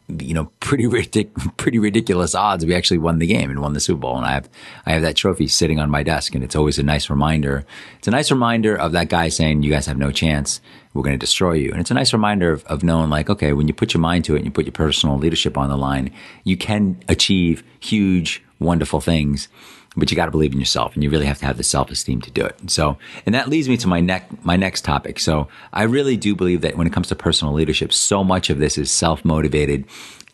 you 0.09 0.33
know, 0.33 0.45
pretty 0.59 0.85
ridic- 0.85 1.31
pretty 1.57 1.79
ridiculous 1.79 2.35
odds. 2.35 2.65
We 2.65 2.75
actually 2.75 2.97
won 2.97 3.19
the 3.19 3.27
game 3.27 3.49
and 3.49 3.61
won 3.61 3.73
the 3.73 3.79
Super 3.79 3.99
Bowl, 3.99 4.17
and 4.17 4.25
I 4.25 4.31
have 4.31 4.49
I 4.85 4.91
have 4.91 5.01
that 5.03 5.15
trophy 5.15 5.47
sitting 5.47 5.79
on 5.79 5.89
my 5.89 6.03
desk, 6.03 6.35
and 6.35 6.43
it's 6.43 6.55
always 6.55 6.79
a 6.79 6.83
nice 6.83 7.09
reminder. 7.09 7.65
It's 7.97 8.07
a 8.07 8.11
nice 8.11 8.31
reminder 8.31 8.75
of 8.75 8.91
that 8.93 9.09
guy 9.09 9.29
saying, 9.29 9.63
"You 9.63 9.71
guys 9.71 9.85
have 9.85 9.97
no 9.97 10.11
chance. 10.11 10.61
We're 10.93 11.03
going 11.03 11.13
to 11.13 11.25
destroy 11.25 11.53
you." 11.53 11.71
And 11.71 11.79
it's 11.79 11.91
a 11.91 11.95
nice 11.95 12.13
reminder 12.13 12.51
of, 12.51 12.63
of 12.65 12.83
knowing, 12.83 13.09
like, 13.09 13.29
okay, 13.29 13.53
when 13.53 13.67
you 13.67 13.73
put 13.73 13.93
your 13.93 14.01
mind 14.01 14.25
to 14.25 14.35
it 14.35 14.39
and 14.39 14.45
you 14.45 14.51
put 14.51 14.65
your 14.65 14.71
personal 14.71 15.17
leadership 15.17 15.57
on 15.57 15.69
the 15.69 15.77
line, 15.77 16.11
you 16.43 16.57
can 16.57 17.01
achieve 17.07 17.63
huge, 17.79 18.43
wonderful 18.59 19.01
things 19.01 19.47
but 19.95 20.11
you 20.11 20.15
got 20.15 20.25
to 20.25 20.31
believe 20.31 20.53
in 20.53 20.59
yourself 20.59 20.93
and 20.93 21.03
you 21.03 21.09
really 21.09 21.25
have 21.25 21.39
to 21.39 21.45
have 21.45 21.57
the 21.57 21.63
self-esteem 21.63 22.21
to 22.21 22.31
do 22.31 22.45
it. 22.45 22.69
So, 22.69 22.97
and 23.25 23.33
that 23.33 23.49
leads 23.49 23.67
me 23.67 23.77
to 23.77 23.87
my 23.87 23.99
next, 23.99 24.45
my 24.45 24.55
next 24.55 24.85
topic. 24.85 25.19
So 25.19 25.47
I 25.73 25.83
really 25.83 26.15
do 26.15 26.35
believe 26.35 26.61
that 26.61 26.77
when 26.77 26.87
it 26.87 26.93
comes 26.93 27.07
to 27.07 27.15
personal 27.15 27.53
leadership, 27.53 27.91
so 27.91 28.23
much 28.23 28.49
of 28.49 28.59
this 28.59 28.77
is 28.77 28.91
self-motivated 28.91 29.85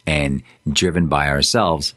and 0.05 0.43
driven 0.71 1.07
by 1.07 1.29
ourselves. 1.29 1.93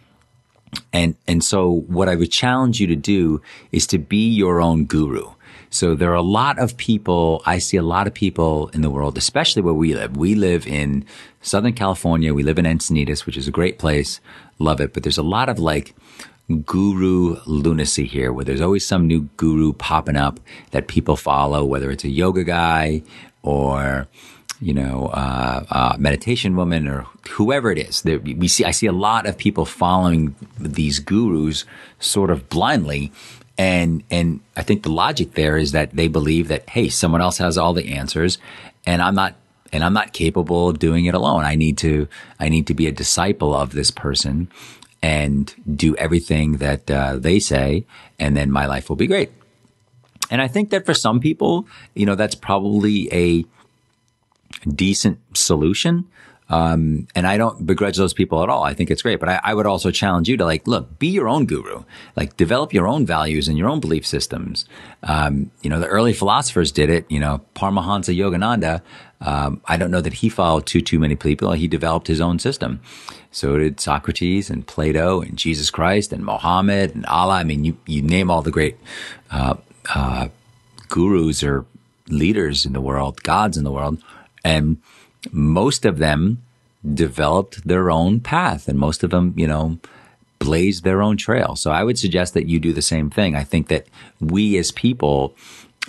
And, 0.92 1.16
and 1.26 1.42
so 1.42 1.68
what 1.88 2.08
I 2.08 2.14
would 2.14 2.30
challenge 2.30 2.80
you 2.80 2.86
to 2.86 2.96
do 2.96 3.42
is 3.72 3.86
to 3.88 3.98
be 3.98 4.28
your 4.28 4.60
own 4.60 4.84
guru. 4.84 5.32
So 5.70 5.94
there 5.94 6.10
are 6.10 6.14
a 6.14 6.22
lot 6.22 6.58
of 6.58 6.76
people, 6.76 7.42
I 7.44 7.58
see 7.58 7.76
a 7.76 7.82
lot 7.82 8.06
of 8.06 8.14
people 8.14 8.68
in 8.68 8.80
the 8.80 8.88
world, 8.88 9.18
especially 9.18 9.60
where 9.60 9.74
we 9.74 9.94
live. 9.94 10.16
We 10.16 10.34
live 10.34 10.66
in 10.66 11.04
Southern 11.42 11.74
California. 11.74 12.32
We 12.32 12.42
live 12.42 12.58
in 12.58 12.64
Encinitas, 12.64 13.26
which 13.26 13.36
is 13.36 13.48
a 13.48 13.50
great 13.50 13.78
place. 13.78 14.20
Love 14.58 14.80
it. 14.80 14.94
But 14.94 15.02
there's 15.02 15.18
a 15.18 15.22
lot 15.22 15.50
of 15.50 15.58
like 15.58 15.94
guru 16.64 17.36
lunacy 17.46 18.06
here, 18.06 18.32
where 18.32 18.44
there's 18.44 18.60
always 18.60 18.86
some 18.86 19.06
new 19.06 19.28
guru 19.36 19.72
popping 19.72 20.16
up 20.16 20.40
that 20.70 20.88
people 20.88 21.16
follow, 21.16 21.64
whether 21.64 21.90
it's 21.90 22.04
a 22.04 22.08
yoga 22.08 22.44
guy 22.44 23.02
or 23.42 24.08
you 24.60 24.74
know, 24.74 25.06
uh, 25.12 25.64
uh, 25.70 25.96
meditation 25.98 26.56
woman 26.56 26.88
or 26.88 27.06
whoever 27.30 27.70
it 27.70 27.78
is. 27.78 28.02
There, 28.02 28.18
we 28.18 28.48
see, 28.48 28.64
I 28.64 28.72
see 28.72 28.86
a 28.86 28.92
lot 28.92 29.26
of 29.26 29.38
people 29.38 29.64
following 29.64 30.34
these 30.58 30.98
gurus 30.98 31.64
sort 32.00 32.30
of 32.30 32.48
blindly. 32.48 33.12
And, 33.56 34.02
and 34.10 34.40
I 34.56 34.62
think 34.62 34.82
the 34.82 34.90
logic 34.90 35.34
there 35.34 35.56
is 35.56 35.72
that 35.72 35.94
they 35.94 36.08
believe 36.08 36.48
that, 36.48 36.68
hey, 36.70 36.88
someone 36.88 37.20
else 37.20 37.38
has 37.38 37.56
all 37.56 37.72
the 37.72 37.94
answers 37.94 38.38
and 38.86 39.02
I'm 39.02 39.14
not, 39.14 39.34
and 39.72 39.84
I'm 39.84 39.92
not 39.92 40.12
capable 40.12 40.68
of 40.68 40.78
doing 40.78 41.04
it 41.04 41.14
alone. 41.14 41.44
I 41.44 41.54
need 41.54 41.78
to, 41.78 42.08
I 42.40 42.48
need 42.48 42.66
to 42.68 42.74
be 42.74 42.86
a 42.86 42.92
disciple 42.92 43.54
of 43.54 43.72
this 43.72 43.90
person 43.90 44.48
and 45.02 45.54
do 45.76 45.94
everything 45.96 46.58
that 46.58 46.90
uh, 46.90 47.16
they 47.16 47.38
say, 47.38 47.86
and 48.18 48.36
then 48.36 48.50
my 48.50 48.66
life 48.66 48.88
will 48.88 48.96
be 48.96 49.06
great. 49.06 49.30
And 50.30 50.42
I 50.42 50.48
think 50.48 50.70
that 50.70 50.84
for 50.84 50.94
some 50.94 51.20
people, 51.20 51.66
you 51.94 52.04
know, 52.04 52.14
that's 52.14 52.34
probably 52.34 53.08
a 53.12 53.44
decent 54.68 55.18
solution. 55.36 56.06
Um, 56.50 57.06
and 57.14 57.26
I 57.26 57.36
don't 57.36 57.66
begrudge 57.66 57.98
those 57.98 58.14
people 58.14 58.42
at 58.42 58.48
all. 58.48 58.62
I 58.62 58.72
think 58.72 58.90
it's 58.90 59.02
great. 59.02 59.20
But 59.20 59.28
I, 59.28 59.40
I, 59.44 59.54
would 59.54 59.66
also 59.66 59.90
challenge 59.90 60.28
you 60.28 60.36
to 60.38 60.44
like, 60.44 60.66
look, 60.66 60.98
be 60.98 61.08
your 61.08 61.28
own 61.28 61.44
guru. 61.44 61.84
Like, 62.16 62.38
develop 62.38 62.72
your 62.72 62.88
own 62.88 63.04
values 63.04 63.48
and 63.48 63.58
your 63.58 63.68
own 63.68 63.80
belief 63.80 64.06
systems. 64.06 64.64
Um, 65.02 65.50
you 65.60 65.68
know, 65.68 65.78
the 65.78 65.86
early 65.86 66.14
philosophers 66.14 66.72
did 66.72 66.88
it. 66.88 67.04
You 67.10 67.20
know, 67.20 67.42
Paramahansa 67.54 68.16
Yogananda. 68.16 68.80
Um, 69.20 69.60
I 69.66 69.76
don't 69.76 69.90
know 69.90 70.00
that 70.00 70.14
he 70.14 70.28
followed 70.28 70.66
too 70.66 70.80
too 70.80 70.98
many 70.98 71.16
people. 71.16 71.52
He 71.52 71.68
developed 71.68 72.06
his 72.06 72.20
own 72.20 72.38
system. 72.38 72.80
So 73.30 73.58
did 73.58 73.78
Socrates 73.80 74.48
and 74.48 74.66
Plato 74.66 75.20
and 75.20 75.36
Jesus 75.36 75.70
Christ 75.70 76.12
and 76.12 76.24
Mohammed 76.24 76.94
and 76.94 77.04
Allah. 77.06 77.34
I 77.34 77.44
mean, 77.44 77.64
you 77.64 77.76
you 77.86 78.00
name 78.00 78.30
all 78.30 78.42
the 78.42 78.50
great 78.50 78.76
uh, 79.30 79.56
uh, 79.94 80.28
gurus 80.88 81.42
or 81.42 81.66
leaders 82.08 82.64
in 82.64 82.72
the 82.72 82.80
world, 82.80 83.22
gods 83.22 83.56
in 83.58 83.64
the 83.64 83.72
world, 83.72 84.02
and 84.44 84.78
most 85.30 85.84
of 85.84 85.98
them 85.98 86.42
developed 86.94 87.66
their 87.66 87.90
own 87.90 88.20
path, 88.20 88.68
and 88.68 88.78
most 88.78 89.02
of 89.02 89.10
them, 89.10 89.34
you 89.36 89.46
know, 89.46 89.78
blazed 90.38 90.84
their 90.84 91.02
own 91.02 91.16
trail. 91.16 91.56
So 91.56 91.70
I 91.70 91.82
would 91.82 91.98
suggest 91.98 92.34
that 92.34 92.46
you 92.46 92.60
do 92.60 92.72
the 92.72 92.82
same 92.82 93.10
thing. 93.10 93.34
I 93.34 93.44
think 93.44 93.68
that 93.68 93.86
we 94.20 94.56
as 94.56 94.70
people 94.70 95.34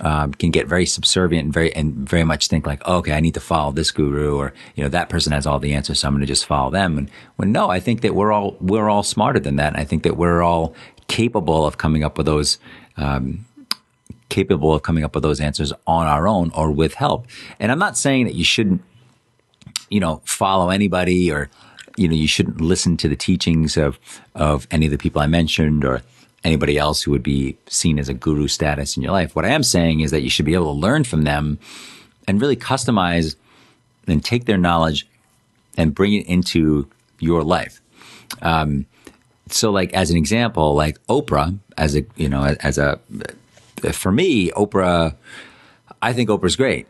um, 0.02 0.34
can 0.34 0.50
get 0.50 0.68
very 0.68 0.86
subservient 0.86 1.46
and 1.46 1.54
very 1.54 1.76
and 1.76 1.94
very 1.94 2.24
much 2.24 2.48
think 2.48 2.66
like, 2.66 2.82
oh, 2.86 2.98
okay, 2.98 3.14
I 3.14 3.20
need 3.20 3.34
to 3.34 3.40
follow 3.40 3.72
this 3.72 3.92
guru, 3.92 4.38
or 4.38 4.54
you 4.76 4.84
know, 4.84 4.90
that 4.90 5.10
person 5.10 5.32
has 5.34 5.46
all 5.46 5.60
the 5.60 5.74
answers, 5.74 6.00
so 6.00 6.08
I'm 6.08 6.14
going 6.14 6.22
to 6.22 6.28
just 6.28 6.46
follow 6.46 6.72
them. 6.72 6.98
And 6.98 7.12
when 7.36 7.52
no, 7.52 7.70
I 7.70 7.80
think 7.80 8.02
that 8.02 8.16
we're 8.16 8.32
all 8.32 8.58
we're 8.60 8.90
all 8.90 9.04
smarter 9.04 9.40
than 9.40 9.58
that. 9.58 9.78
I 9.78 9.84
think 9.84 10.04
that 10.04 10.18
we're 10.18 10.42
all 10.42 10.74
capable 11.08 11.66
of 11.66 11.78
coming 11.78 12.04
up 12.04 12.18
with 12.18 12.26
those. 12.26 12.58
Um, 12.98 13.46
capable 14.30 14.76
of 14.76 14.84
coming 14.84 15.04
up 15.04 15.16
with 15.16 15.24
those 15.24 15.42
answers 15.42 15.74
on 15.88 16.06
our 16.06 16.28
own 16.28 16.52
or 16.54 16.72
with 16.72 16.94
help. 16.94 17.26
And 17.60 17.72
I'm 17.72 17.80
not 17.80 17.98
saying 17.98 18.26
that 18.26 18.36
you 18.36 18.44
shouldn't, 18.44 18.84
you 19.90 20.00
know, 20.00 20.22
follow 20.26 20.70
anybody 20.70 21.32
or 21.32 21.50
you 21.98 22.08
know, 22.08 22.16
you 22.16 22.28
shouldn't 22.28 22.62
listen 22.62 22.96
to 22.96 23.10
the 23.10 23.16
teachings 23.16 23.76
of, 23.76 24.00
of 24.34 24.68
any 24.72 24.86
of 24.86 24.92
the 24.92 24.98
people 24.98 25.22
I 25.22 25.28
mentioned 25.28 25.84
or 25.84 26.02
anybody 26.46 26.78
else 26.78 27.02
who 27.02 27.12
would 27.12 27.24
be 27.24 27.58
seen 27.68 28.00
as 28.00 28.08
a 28.08 28.14
guru 28.14 28.48
status 28.48 28.96
in 28.96 29.04
your 29.04 29.12
life. 29.12 29.36
What 29.36 29.44
I 29.44 29.50
am 29.50 29.64
saying 29.64 30.00
is 30.00 30.12
that 30.12 30.22
you 30.22 30.30
should 30.30 30.46
be 30.46 30.54
able 30.54 30.74
to 30.74 30.80
learn 30.80 31.04
from 31.04 31.24
them 31.24 31.60
and 32.26 32.40
really 32.40 32.56
customize 32.56 33.36
and 34.08 34.24
take 34.24 34.46
their 34.46 34.58
knowledge 34.58 35.08
and 35.78 35.94
bring 35.94 36.14
it 36.14 36.26
into 36.26 36.88
your 37.20 37.44
life. 37.44 37.82
Um, 38.42 38.86
so 39.50 39.72
like 39.72 39.94
as 39.94 40.10
an 40.10 40.16
example, 40.16 40.76
like 40.76 41.06
Oprah, 41.08 41.60
as 41.78 41.96
a 41.96 42.06
you 42.16 42.30
know, 42.30 42.56
as 42.62 42.78
a 42.78 43.00
for 43.92 44.12
me, 44.12 44.52
Oprah, 44.52 45.16
I 46.02 46.14
think 46.14 46.30
Oprah's 46.30 46.56
great, 46.56 46.88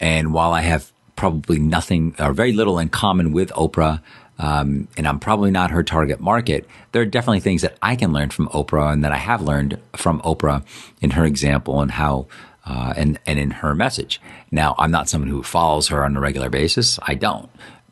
and 0.00 0.32
while 0.32 0.52
I 0.52 0.62
have 0.62 0.90
probably 1.18 1.58
nothing 1.58 2.14
or 2.20 2.32
very 2.32 2.52
little 2.52 2.78
in 2.78 2.88
common 2.88 3.32
with 3.32 3.50
Oprah, 3.50 4.00
um, 4.38 4.86
and 4.96 5.06
I'm 5.08 5.18
probably 5.18 5.50
not 5.50 5.72
her 5.72 5.82
target 5.82 6.20
market, 6.20 6.64
there 6.92 7.02
are 7.02 7.06
definitely 7.06 7.40
things 7.40 7.62
that 7.62 7.76
I 7.82 7.96
can 7.96 8.12
learn 8.12 8.30
from 8.30 8.46
Oprah 8.50 8.92
and 8.92 9.04
that 9.04 9.10
I 9.10 9.16
have 9.16 9.42
learned 9.42 9.80
from 9.96 10.20
Oprah 10.22 10.64
in 11.02 11.10
her 11.10 11.24
example 11.24 11.82
and 11.82 11.90
how. 11.90 12.26
Uh, 12.70 12.92
and 12.98 13.18
and 13.24 13.38
in 13.38 13.50
her 13.50 13.74
message. 13.74 14.20
Now, 14.50 14.74
I'm 14.76 14.90
not 14.90 15.08
someone 15.08 15.30
who 15.30 15.42
follows 15.42 15.88
her 15.88 16.04
on 16.04 16.14
a 16.14 16.20
regular 16.20 16.50
basis. 16.50 16.98
I 17.00 17.14
don't, 17.14 17.48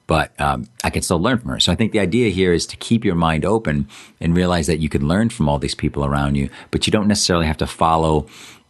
but 0.06 0.38
um, 0.38 0.68
I 0.84 0.90
can 0.90 1.00
still 1.00 1.18
learn 1.18 1.38
from 1.38 1.48
her. 1.52 1.60
So 1.60 1.72
I 1.72 1.76
think 1.76 1.92
the 1.92 1.98
idea 1.98 2.28
here 2.28 2.52
is 2.52 2.66
to 2.66 2.76
keep 2.76 3.02
your 3.02 3.14
mind 3.14 3.46
open 3.46 3.88
and 4.20 4.36
realize 4.36 4.66
that 4.66 4.78
you 4.78 4.90
can 4.90 5.08
learn 5.08 5.30
from 5.30 5.48
all 5.48 5.58
these 5.58 5.74
people 5.74 6.04
around 6.04 6.34
you, 6.34 6.50
but 6.70 6.86
you 6.86 6.90
don't 6.90 7.08
necessarily 7.08 7.46
have 7.46 7.56
to 7.56 7.66
follow 7.66 8.26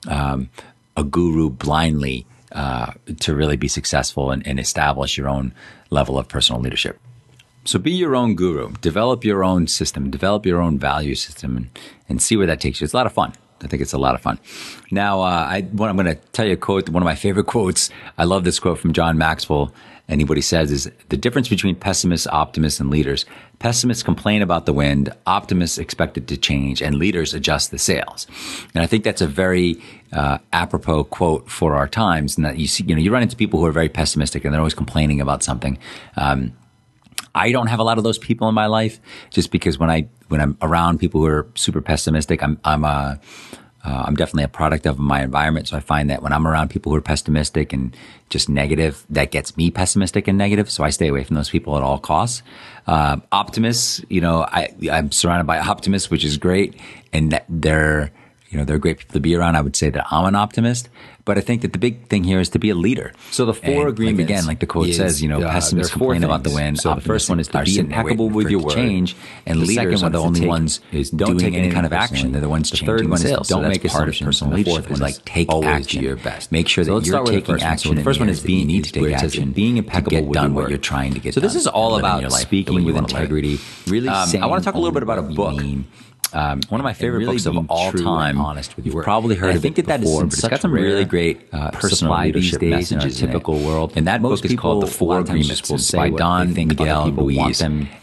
um, 0.06 0.48
a 0.96 1.02
guru 1.02 1.50
blindly 1.50 2.24
uh, 2.52 2.92
to 3.20 3.34
really 3.34 3.56
be 3.56 3.68
successful 3.68 4.30
and, 4.30 4.46
and 4.46 4.58
establish 4.58 5.18
your 5.18 5.28
own 5.28 5.52
level 5.90 6.18
of 6.18 6.28
personal 6.28 6.60
leadership. 6.60 6.98
So 7.64 7.78
be 7.80 7.90
your 7.90 8.14
own 8.14 8.36
guru, 8.36 8.72
develop 8.80 9.24
your 9.24 9.42
own 9.42 9.66
system, 9.66 10.10
develop 10.10 10.46
your 10.46 10.60
own 10.60 10.78
value 10.78 11.16
system, 11.16 11.56
and, 11.56 11.78
and 12.08 12.22
see 12.22 12.36
where 12.36 12.46
that 12.46 12.60
takes 12.60 12.80
you. 12.80 12.84
It's 12.84 12.94
a 12.94 12.96
lot 12.96 13.06
of 13.06 13.12
fun. 13.12 13.32
I 13.62 13.66
think 13.66 13.82
it's 13.82 13.92
a 13.92 13.98
lot 13.98 14.14
of 14.14 14.20
fun. 14.20 14.38
Now, 14.90 15.22
uh, 15.22 15.46
I, 15.48 15.62
what 15.72 15.88
I'm 15.88 15.96
going 15.96 16.06
to 16.06 16.14
tell 16.32 16.46
you 16.46 16.52
a 16.52 16.56
quote, 16.56 16.88
one 16.88 17.02
of 17.02 17.06
my 17.06 17.14
favorite 17.14 17.46
quotes. 17.46 17.90
I 18.18 18.24
love 18.24 18.44
this 18.44 18.60
quote 18.60 18.78
from 18.78 18.92
John 18.92 19.18
Maxwell. 19.18 19.72
And 20.08 20.28
what 20.28 20.38
he 20.38 20.42
says 20.42 20.70
is 20.70 20.90
the 21.08 21.16
difference 21.16 21.48
between 21.48 21.74
pessimists, 21.74 22.26
optimists, 22.28 22.80
and 22.80 22.90
leaders. 22.90 23.24
Pessimists 23.58 24.02
complain 24.02 24.42
about 24.42 24.66
the 24.66 24.72
wind, 24.72 25.12
optimists 25.26 25.78
expect 25.78 26.16
it 26.16 26.28
to 26.28 26.36
change, 26.36 26.80
and 26.80 26.96
leaders 26.96 27.34
adjust 27.34 27.70
the 27.70 27.78
sails. 27.78 28.26
And 28.74 28.82
I 28.82 28.86
think 28.86 29.02
that's 29.04 29.20
a 29.20 29.26
very 29.26 29.82
uh, 30.12 30.38
apropos 30.52 31.04
quote 31.04 31.50
for 31.50 31.74
our 31.74 31.88
times. 31.88 32.36
And 32.36 32.44
that 32.44 32.58
you 32.58 32.68
see, 32.68 32.84
you 32.84 32.94
know, 32.94 33.00
you 33.00 33.12
run 33.12 33.22
into 33.22 33.36
people 33.36 33.58
who 33.58 33.66
are 33.66 33.72
very 33.72 33.88
pessimistic 33.88 34.44
and 34.44 34.54
they're 34.54 34.60
always 34.60 34.74
complaining 34.74 35.20
about 35.20 35.42
something. 35.42 35.78
Um, 36.16 36.52
I 37.34 37.52
don't 37.52 37.66
have 37.66 37.80
a 37.80 37.84
lot 37.84 37.98
of 37.98 38.04
those 38.04 38.18
people 38.18 38.48
in 38.48 38.54
my 38.54 38.66
life 38.66 38.98
just 39.30 39.50
because 39.50 39.78
when 39.78 39.90
I 39.90 40.08
when 40.28 40.40
I'm 40.40 40.56
around 40.62 40.98
people 40.98 41.20
who 41.20 41.26
are 41.26 41.46
super 41.54 41.80
pessimistic, 41.80 42.42
I'm 42.42 42.58
I'm 42.64 42.84
a 42.84 42.88
uh, 42.88 43.16
uh, 43.86 44.02
I'm 44.06 44.16
definitely 44.16 44.42
a 44.42 44.48
product 44.48 44.84
of 44.84 44.98
my 44.98 45.22
environment. 45.22 45.68
So 45.68 45.76
I 45.76 45.80
find 45.80 46.10
that 46.10 46.20
when 46.20 46.32
I'm 46.32 46.46
around 46.46 46.70
people 46.70 46.90
who 46.90 46.98
are 46.98 47.02
pessimistic 47.02 47.72
and 47.72 47.96
just 48.30 48.48
negative, 48.48 49.06
that 49.10 49.30
gets 49.30 49.56
me 49.56 49.70
pessimistic 49.70 50.26
and 50.26 50.36
negative. 50.36 50.68
So 50.68 50.82
I 50.82 50.90
stay 50.90 51.06
away 51.06 51.22
from 51.22 51.36
those 51.36 51.50
people 51.50 51.76
at 51.76 51.84
all 51.84 51.98
costs. 51.98 52.42
Uh, 52.88 53.18
optimists, 53.30 54.04
you 54.08 54.20
know, 54.20 54.42
I, 54.42 54.74
I'm 54.90 55.12
surrounded 55.12 55.46
by 55.46 55.60
optimists, 55.60 56.10
which 56.10 56.24
is 56.24 56.36
great. 56.36 56.80
And 57.12 57.40
they're, 57.48 58.10
you 58.50 58.58
know, 58.58 58.64
they're 58.64 58.78
great 58.78 58.98
people 58.98 59.14
to 59.14 59.20
be 59.20 59.34
around. 59.34 59.56
I 59.56 59.60
would 59.60 59.76
say 59.76 59.90
that 59.90 60.06
I'm 60.10 60.24
an 60.26 60.34
optimist. 60.34 60.88
But 61.24 61.36
I 61.38 61.40
think 61.40 61.62
that 61.62 61.72
the 61.72 61.78
big 61.80 62.06
thing 62.06 62.22
here 62.22 62.38
is 62.38 62.50
to 62.50 62.60
be 62.60 62.70
a 62.70 62.74
leader. 62.76 63.12
So 63.32 63.44
the 63.46 63.52
four 63.52 63.80
and 63.80 63.88
agreements 63.88 64.20
like 64.20 64.28
again, 64.30 64.46
like 64.46 64.60
the 64.60 64.66
quote 64.66 64.86
is, 64.86 64.96
says, 64.96 65.20
you 65.20 65.28
know, 65.28 65.42
uh, 65.42 65.50
pessimists 65.50 65.92
there 65.92 65.96
are 65.96 65.98
four 65.98 66.12
complain 66.12 66.22
about 66.22 66.44
the 66.44 66.54
wind. 66.54 66.78
So 66.78 66.94
the 66.94 67.00
first 67.00 67.28
one 67.28 67.40
is 67.40 67.48
to 67.48 67.64
be 67.64 67.80
impeccable 67.80 68.30
with 68.30 68.48
your 68.48 68.70
change, 68.70 69.16
and 69.44 69.58
The 69.60 69.64
leaders 69.66 69.74
second 69.74 69.94
are 69.94 70.02
one 70.04 70.12
the 70.12 70.18
only 70.20 70.40
take- 70.42 70.48
ones 70.48 70.80
is 70.92 71.10
don't 71.10 71.36
take 71.36 71.54
any 71.54 71.68
kind 71.72 71.84
of 71.84 71.92
action. 71.92 72.30
They're 72.30 72.40
the 72.40 72.48
ones 72.48 72.70
The 72.70 72.76
changing 72.76 72.96
third 72.98 73.08
one 73.10 73.18
is 73.20 73.24
don't 73.32 73.44
so 73.44 73.60
make 73.60 73.82
that's 73.82 73.92
part 73.92 74.04
of 74.08 74.14
assumptions. 74.14 74.38
personal 74.38 74.56
the 74.56 74.62
fourth 74.70 74.88
Is 74.92 75.00
like 75.00 75.24
take 75.24 75.48
action. 75.52 76.04
your 76.04 76.14
best. 76.14 76.52
Make 76.52 76.68
sure 76.68 76.84
that 76.84 77.04
you're 77.04 77.24
taking 77.26 77.60
action. 77.60 77.96
The 77.96 78.04
first 78.04 78.20
one 78.20 78.28
is 78.28 78.40
being 78.40 78.68
need 78.68 78.84
to 78.84 78.92
take 78.92 79.02
where 79.02 79.10
it 79.10 79.18
says 79.18 79.32
action. 79.34 79.50
being 79.50 79.78
impeccable 79.78 80.26
with 80.26 80.34
done 80.34 80.54
what 80.54 80.68
you're 80.68 80.78
trying 80.78 81.12
to 81.14 81.18
get 81.18 81.34
So 81.34 81.40
this 81.40 81.56
is 81.56 81.66
all 81.66 81.96
and 81.96 82.04
live 82.04 82.04
in 82.04 82.04
about 82.08 82.20
your 82.20 82.30
life 82.30 82.42
the 82.42 82.46
speaking 82.46 82.84
with 82.84 82.96
integrity, 82.96 83.58
really 83.88 84.06
Um, 84.08 84.30
I 84.40 84.46
want 84.46 84.62
to 84.62 84.64
talk 84.64 84.76
a 84.76 84.78
little 84.78 84.94
bit 84.94 85.02
about 85.02 85.18
a 85.18 85.22
book. 85.22 85.60
What 86.36 86.42
you. 86.42 86.52
Um, 86.52 86.60
one 86.68 86.80
of 86.80 86.84
my 86.84 86.92
favorite 86.92 87.18
really 87.20 87.34
books 87.36 87.46
of 87.46 87.70
all 87.70 87.90
true 87.90 88.04
time. 88.04 88.40
honest 88.40 88.76
with 88.76 88.86
your 88.86 88.94
You've 88.96 89.04
probably 89.04 89.36
heard 89.36 89.50
And 89.50 89.58
I 89.58 89.60
think 89.60 89.78
it 89.78 89.86
that 89.86 90.00
that 90.00 90.04
is 90.04 90.10
before, 90.10 90.22
in 90.22 90.28
but 90.28 90.38
it's 90.38 90.48
got 90.48 90.60
some 90.60 90.72
really 90.72 91.04
great 91.04 91.48
uh, 91.52 91.70
personal 91.72 92.18
leadership 92.18 92.60
days 92.60 92.92
in 92.92 92.98
our 92.98 93.04
messages 93.04 93.22
in 93.22 93.28
it. 93.28 93.32
typical 93.32 93.58
world. 93.58 93.92
And 93.96 94.06
that 94.06 94.20
Most 94.20 94.42
book 94.42 94.50
is 94.50 94.56
called 94.58 94.82
The 94.82 94.86
Four 94.86 95.08
a 95.08 95.14
lot 95.14 95.20
of 95.22 95.26
times 95.28 95.40
Agreements. 95.46 95.70
will 95.70 95.78
say 95.78 95.98
by 95.98 96.10
what 96.10 96.18
Don 96.18 96.48
they 96.48 96.54
think 96.54 96.72
other 96.72 96.84
Miguel 96.84 97.02
want 97.12 97.18
Ruiz. 97.18 97.60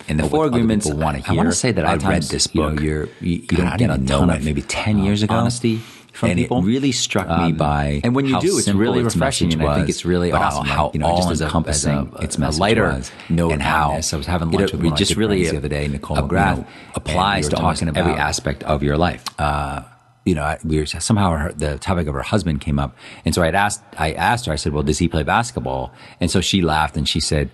And 0.10 0.20
the 0.20 0.30
Four 0.30 0.46
Agreements, 0.48 0.86
wanna 0.88 1.22
I 1.28 1.34
want 1.34 1.50
to 1.50 1.56
say 1.56 1.72
that 1.72 1.86
I 1.86 1.96
read 1.96 2.24
this 2.24 2.50
you 2.54 2.62
know, 2.62 2.70
book. 2.72 2.82
you're- 2.82 3.10
you- 3.22 3.30
you 3.50 3.58
don't 3.58 3.68
I 3.68 3.78
get 3.78 3.90
a 3.90 3.98
know, 3.98 4.20
ton 4.20 4.30
of, 4.30 4.44
maybe 4.44 4.62
10 4.62 5.00
uh, 5.00 5.04
years 5.04 5.24
ago. 5.24 5.36
honesty 5.36 5.82
from 6.14 6.30
and 6.30 6.38
people. 6.40 6.60
it 6.60 6.66
really 6.66 6.92
struck 6.92 7.28
me 7.28 7.34
Um, 7.52 7.54
by 7.56 8.00
and 8.04 8.16
when 8.16 8.26
you 8.26 8.40
do, 8.40 8.58
it's 8.58 8.68
really 8.70 9.04
refreshing, 9.04 9.48
message 9.50 9.60
and 9.62 9.70
I 9.70 9.76
think 9.76 9.90
it's 9.90 10.06
really 10.06 10.32
but 10.32 10.42
awesome. 10.42 10.66
How, 10.66 10.92
you 10.94 11.00
know, 11.00 11.08
all 11.08 11.18
just 11.18 11.32
as 11.32 11.42
a- 11.42 11.46
encompassing 11.46 12.12
as 12.16 12.20
a- 12.22 12.24
its 12.24 12.38
a 12.38 12.62
lighter 12.62 12.84
was, 12.86 13.12
note 13.30 13.52
and 13.52 13.62
how. 13.62 13.92
I 13.92 13.96
was 13.98 14.26
having 14.28 14.54
it- 14.54 14.58
lunch 14.60 14.72
with 14.72 14.82
we 14.82 14.88
one 14.88 14.94
of 14.94 15.00
just 15.00 15.16
really 15.18 15.44
the 15.48 15.58
other 15.58 15.68
day, 15.68 15.88
Nicole 15.88 16.18
McGrath 16.18 16.30
McGrath, 16.60 16.66
applies 16.96 17.46
and 17.46 17.54
we 17.54 17.58
to 17.58 17.62
almost 17.64 17.80
talking 17.82 17.98
every 17.98 18.14
aspect 18.14 18.64
of 18.64 18.84
your 18.84 18.98
life. 18.98 19.24
Uh, 19.40 19.82
you 20.26 20.36
know, 20.36 20.44
I- 20.44 20.60
we 20.64 20.78
were 20.80 20.86
somehow 20.86 21.32
her, 21.36 21.52
the 21.52 21.78
topic 21.80 22.08
of 22.08 22.14
her 22.14 22.22
husband 22.22 22.62
came 22.62 22.80
up, 22.80 22.96
and 23.26 23.34
so 23.36 23.42
I 23.42 23.50
asked, 23.50 23.82
I 23.98 24.14
asked 24.14 24.46
her, 24.46 24.54
I 24.54 24.56
said, 24.56 24.72
"Well, 24.72 24.84
does 24.84 25.00
he 25.00 25.08
play 25.08 25.24
basketball?" 25.24 25.92
And 26.22 26.30
so 26.32 26.40
she 26.42 26.62
laughed 26.62 26.96
and 26.96 27.10
she 27.10 27.20
said, 27.20 27.50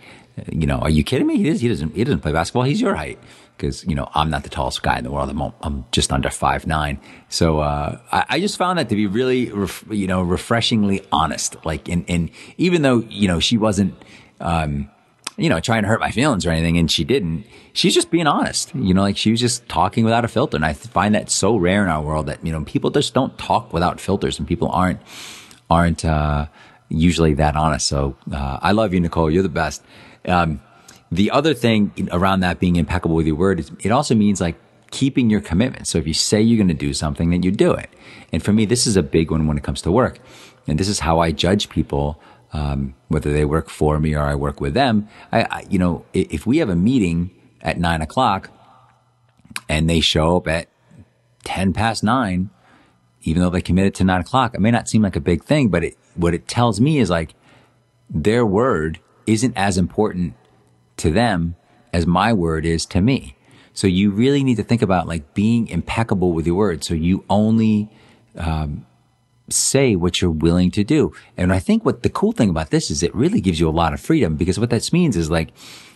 "You 0.51 0.67
know, 0.67 0.77
are 0.79 0.89
you 0.89 1.03
kidding 1.03 1.25
me? 1.27 1.37
He, 1.37 1.43
does, 1.49 1.61
he 1.61 1.67
doesn't. 1.69 1.95
He 1.95 2.03
doesn't 2.03 2.19
play 2.19 2.31
basketball. 2.33 2.63
He's 2.63 2.81
your 2.81 2.95
height." 2.95 3.17
Because 3.59 3.85
you 3.85 3.93
know 3.93 4.09
I'm 4.15 4.29
not 4.29 4.43
the 4.43 4.49
tallest 4.49 4.81
guy 4.83 4.97
in 4.97 5.03
the 5.03 5.11
world. 5.11 5.29
I'm, 5.29 5.53
I'm 5.61 5.85
just 5.91 6.13
under 6.13 6.29
five 6.29 6.65
nine. 6.65 6.99
So 7.27 7.59
uh, 7.59 7.99
I, 8.11 8.25
I 8.29 8.39
just 8.39 8.57
found 8.57 8.79
that 8.79 8.87
to 8.89 8.95
be 8.95 9.05
really, 9.05 9.51
ref, 9.51 9.83
you 9.89 10.07
know, 10.07 10.21
refreshingly 10.21 11.01
honest. 11.11 11.57
Like, 11.65 11.89
and 11.89 12.05
and 12.07 12.31
even 12.57 12.83
though 12.83 12.99
you 13.09 13.27
know 13.27 13.41
she 13.41 13.57
wasn't, 13.57 13.93
um, 14.39 14.89
you 15.35 15.49
know, 15.49 15.59
trying 15.59 15.83
to 15.83 15.89
hurt 15.89 15.99
my 15.99 16.11
feelings 16.11 16.45
or 16.45 16.51
anything, 16.51 16.77
and 16.77 16.89
she 16.89 17.03
didn't. 17.03 17.45
She's 17.73 17.93
just 17.93 18.09
being 18.11 18.27
honest. 18.27 18.73
You 18.73 18.93
know, 18.93 19.01
like 19.01 19.17
she 19.17 19.31
was 19.31 19.41
just 19.41 19.67
talking 19.67 20.05
without 20.05 20.23
a 20.23 20.29
filter, 20.29 20.55
and 20.55 20.65
I 20.65 20.73
find 20.73 21.13
that 21.15 21.29
so 21.29 21.57
rare 21.57 21.83
in 21.83 21.89
our 21.89 22.01
world 22.01 22.27
that 22.27 22.45
you 22.45 22.53
know 22.53 22.63
people 22.63 22.89
just 22.91 23.13
don't 23.13 23.37
talk 23.37 23.73
without 23.73 23.99
filters, 23.99 24.39
and 24.39 24.47
people 24.47 24.69
aren't 24.69 25.01
aren't 25.69 26.05
uh, 26.05 26.47
usually 26.87 27.33
that 27.35 27.55
honest. 27.55 27.87
So 27.87 28.15
uh, 28.31 28.59
I 28.61 28.71
love 28.71 28.93
you, 28.93 28.99
Nicole. 29.01 29.29
You're 29.29 29.43
the 29.43 29.49
best. 29.49 29.83
Um, 30.25 30.61
the 31.11 31.31
other 31.31 31.53
thing 31.53 32.09
around 32.11 32.41
that 32.41 32.59
being 32.59 32.75
impeccable 32.75 33.15
with 33.15 33.25
your 33.25 33.35
word 33.35 33.59
is 33.59 33.71
it 33.81 33.91
also 33.91 34.13
means 34.15 34.39
like 34.39 34.55
keeping 34.91 35.29
your 35.29 35.41
commitment. 35.41 35.87
So 35.87 35.97
if 35.97 36.07
you 36.07 36.13
say 36.13 36.41
you're 36.41 36.57
going 36.57 36.67
to 36.67 36.73
do 36.73 36.93
something, 36.93 37.29
then 37.29 37.43
you 37.43 37.51
do 37.51 37.71
it. 37.73 37.89
And 38.31 38.43
for 38.43 38.53
me, 38.53 38.65
this 38.65 38.87
is 38.87 38.95
a 38.95 39.03
big 39.03 39.31
one 39.31 39.47
when 39.47 39.57
it 39.57 39.63
comes 39.63 39.81
to 39.83 39.91
work. 39.91 40.19
And 40.67 40.79
this 40.79 40.87
is 40.87 40.99
how 40.99 41.19
I 41.19 41.31
judge 41.31 41.69
people, 41.69 42.21
um, 42.53 42.95
whether 43.07 43.31
they 43.31 43.45
work 43.45 43.69
for 43.69 43.99
me 43.99 44.13
or 44.13 44.23
I 44.23 44.35
work 44.35 44.61
with 44.61 44.73
them. 44.73 45.07
I, 45.31 45.43
I, 45.43 45.65
you 45.69 45.79
know, 45.79 46.05
if 46.13 46.45
we 46.45 46.57
have 46.57 46.69
a 46.69 46.75
meeting 46.75 47.31
at 47.61 47.79
nine 47.79 48.01
o'clock 48.01 48.49
and 49.67 49.89
they 49.89 49.99
show 49.99 50.37
up 50.37 50.47
at 50.47 50.69
10 51.43 51.73
past 51.73 52.03
nine, 52.03 52.49
even 53.23 53.41
though 53.41 53.49
they 53.49 53.61
committed 53.61 53.95
to 53.95 54.03
nine 54.03 54.21
o'clock, 54.21 54.53
it 54.53 54.61
may 54.61 54.71
not 54.71 54.87
seem 54.87 55.01
like 55.01 55.15
a 55.15 55.21
big 55.21 55.43
thing, 55.43 55.69
but 55.69 55.83
it, 55.83 55.97
what 56.15 56.33
it 56.33 56.47
tells 56.47 56.79
me 56.79 56.99
is 56.99 57.09
like 57.09 57.33
their 58.09 58.45
word 58.45 58.99
isn't 59.25 59.55
as 59.55 59.77
important 59.77 60.35
to 60.99 61.11
them 61.11 61.55
as 61.91 62.05
my 62.05 62.33
word 62.33 62.65
is 62.65 62.85
to 62.87 63.01
me. 63.01 63.35
So 63.73 63.87
you 63.87 64.11
really 64.11 64.43
need 64.43 64.55
to 64.55 64.63
think 64.63 64.81
about 64.81 65.07
like 65.07 65.33
being 65.33 65.67
impeccable 65.67 66.33
with 66.33 66.45
your 66.45 66.55
word. 66.55 66.83
So 66.83 66.93
you 66.93 67.23
only 67.29 67.89
um, 68.35 68.85
say 69.49 69.95
what 69.95 70.21
you're 70.21 70.31
willing 70.31 70.71
to 70.71 70.83
do. 70.83 71.13
And 71.37 71.53
I 71.53 71.59
think 71.59 71.85
what 71.85 72.03
the 72.03 72.09
cool 72.09 72.31
thing 72.31 72.49
about 72.49 72.69
this 72.69 72.91
is 72.91 73.03
it 73.03 73.13
really 73.15 73.41
gives 73.41 73.59
you 73.59 73.69
a 73.69 73.71
lot 73.71 73.93
of 73.93 73.99
freedom 73.99 74.35
because 74.35 74.59
what 74.59 74.69
that 74.69 74.91
means 74.91 75.15
is 75.15 75.29
like 75.29 75.49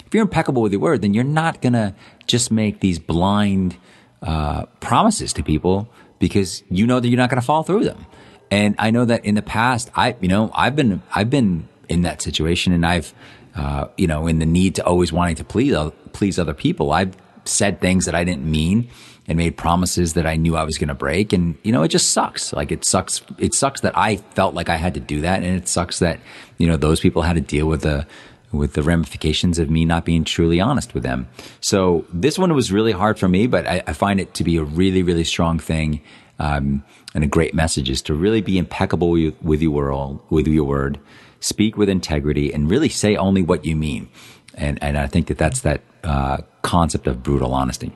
if 0.06 0.14
you're 0.14 0.24
impeccable 0.24 0.62
with 0.62 0.72
your 0.72 0.82
word, 0.82 1.02
then 1.02 1.14
you're 1.14 1.24
not 1.24 1.62
gonna 1.62 1.96
just 2.28 2.52
make 2.52 2.80
these 2.80 3.00
blind 3.00 3.78
uh, 4.22 4.66
promises 4.80 5.34
to 5.34 5.44
people 5.44 5.90
because 6.20 6.64
you 6.70 6.88
know 6.88 7.00
that 7.00 7.08
you're 7.08 7.18
not 7.18 7.30
gonna 7.30 7.42
follow 7.42 7.64
through 7.64 7.84
them. 7.84 8.06
And 8.52 8.76
I 8.78 8.92
know 8.92 9.06
that 9.06 9.26
in 9.26 9.36
the 9.36 9.42
past, 9.42 9.90
I 9.96 10.16
you 10.22 10.28
know 10.28 10.52
I've 10.54 10.76
been 10.76 11.02
I've 11.14 11.30
been 11.30 11.68
in 11.90 12.04
that 12.04 12.22
situation, 12.22 12.72
and 12.72 12.86
I've 12.86 13.14
uh, 13.56 13.88
you 13.98 14.08
know 14.08 14.28
in 14.28 14.40
the 14.40 14.46
need 14.46 14.76
to 14.76 14.86
always 14.86 15.12
wanting 15.14 15.36
to 15.36 15.44
please 15.44 15.76
please 16.14 16.40
other 16.40 16.54
people. 16.54 16.92
I've 16.92 17.16
said 17.46 17.82
things 17.82 18.06
that 18.06 18.16
I 18.16 18.24
didn't 18.24 18.50
mean 18.50 18.90
and 19.28 19.38
made 19.38 19.56
promises 19.56 20.14
that 20.14 20.26
I 20.26 20.36
knew 20.36 20.56
I 20.56 20.64
was 20.64 20.78
going 20.78 20.90
to 20.90 20.94
break. 20.94 21.32
And, 21.34 21.58
you 21.64 21.72
know, 21.72 21.84
it 21.84 21.90
just 21.90 22.12
sucks. 22.12 22.52
Like 22.54 22.72
it 22.72 22.86
sucks. 22.86 23.22
It 23.38 23.54
sucks 23.54 23.82
that 23.82 23.98
I 23.98 24.18
felt 24.18 24.54
like 24.54 24.70
I 24.70 24.76
had 24.76 24.94
to 24.96 25.00
do 25.00 25.22
that. 25.22 25.44
And 25.44 25.56
it 25.56 25.68
sucks 25.68 26.00
that, 26.00 26.20
you 26.58 26.68
know, 26.68 26.78
those 26.78 27.00
people 27.00 27.22
had 27.22 27.36
to 27.36 27.42
deal 27.42 27.66
with 27.68 27.82
the, 27.82 28.06
with 28.52 28.74
the 28.74 28.84
ramifications 28.84 29.60
of 29.60 29.70
me 29.70 29.86
not 29.86 30.06
being 30.06 30.24
truly 30.24 30.60
honest 30.60 30.94
with 30.94 31.04
them. 31.04 31.28
So 31.62 32.06
this 32.12 32.38
one 32.38 32.54
was 32.54 32.72
really 32.72 32.92
hard 32.92 33.18
for 33.18 33.28
me, 33.28 33.48
but 33.48 33.66
I, 33.66 33.82
I 33.88 33.94
find 33.94 34.20
it 34.20 34.34
to 34.36 34.44
be 34.44 34.58
a 34.58 34.64
really, 34.64 35.04
really 35.04 35.24
strong 35.24 35.58
thing. 35.58 36.02
Um, 36.40 36.84
and 37.14 37.24
a 37.24 37.28
great 37.28 37.54
message 37.54 37.90
is 37.90 38.02
to 38.04 38.14
really 38.14 38.42
be 38.42 38.58
impeccable 38.58 39.12
with, 39.12 39.62
your 39.62 39.72
world, 39.72 40.20
with 40.30 40.48
your 40.48 40.66
word, 40.66 41.00
speak 41.40 41.78
with 41.78 41.90
integrity 41.90 42.54
and 42.54 42.70
really 42.70 42.90
say 42.90 43.16
only 43.16 43.42
what 43.42 43.66
you 43.66 43.76
mean. 43.76 44.10
And, 44.56 44.82
and 44.82 44.98
I 44.98 45.08
think 45.08 45.28
that 45.28 45.38
that's 45.38 45.62
that 45.62 45.82
uh, 46.04 46.38
concept 46.62 47.08
of 47.08 47.24
brutal 47.24 47.54
honesty. 47.54 47.94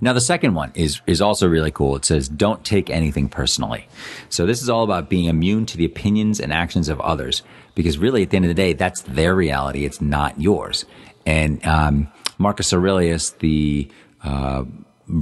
Now, 0.00 0.12
the 0.12 0.20
second 0.20 0.54
one 0.54 0.72
is, 0.74 1.00
is 1.06 1.20
also 1.20 1.46
really 1.48 1.70
cool. 1.70 1.96
It 1.96 2.04
says, 2.04 2.28
don't 2.28 2.64
take 2.64 2.88
anything 2.88 3.28
personally. 3.28 3.88
So 4.30 4.46
this 4.46 4.62
is 4.62 4.70
all 4.70 4.84
about 4.84 5.10
being 5.10 5.26
immune 5.26 5.66
to 5.66 5.76
the 5.76 5.84
opinions 5.84 6.40
and 6.40 6.52
actions 6.52 6.88
of 6.88 7.00
others 7.00 7.42
because 7.74 7.98
really 7.98 8.22
at 8.22 8.30
the 8.30 8.36
end 8.36 8.46
of 8.46 8.48
the 8.48 8.54
day, 8.54 8.72
that's 8.72 9.02
their 9.02 9.34
reality. 9.34 9.84
It's 9.84 10.00
not 10.00 10.40
yours. 10.40 10.86
And, 11.26 11.64
um, 11.66 12.08
Marcus 12.38 12.72
Aurelius, 12.72 13.30
the, 13.30 13.90
uh, 14.24 14.64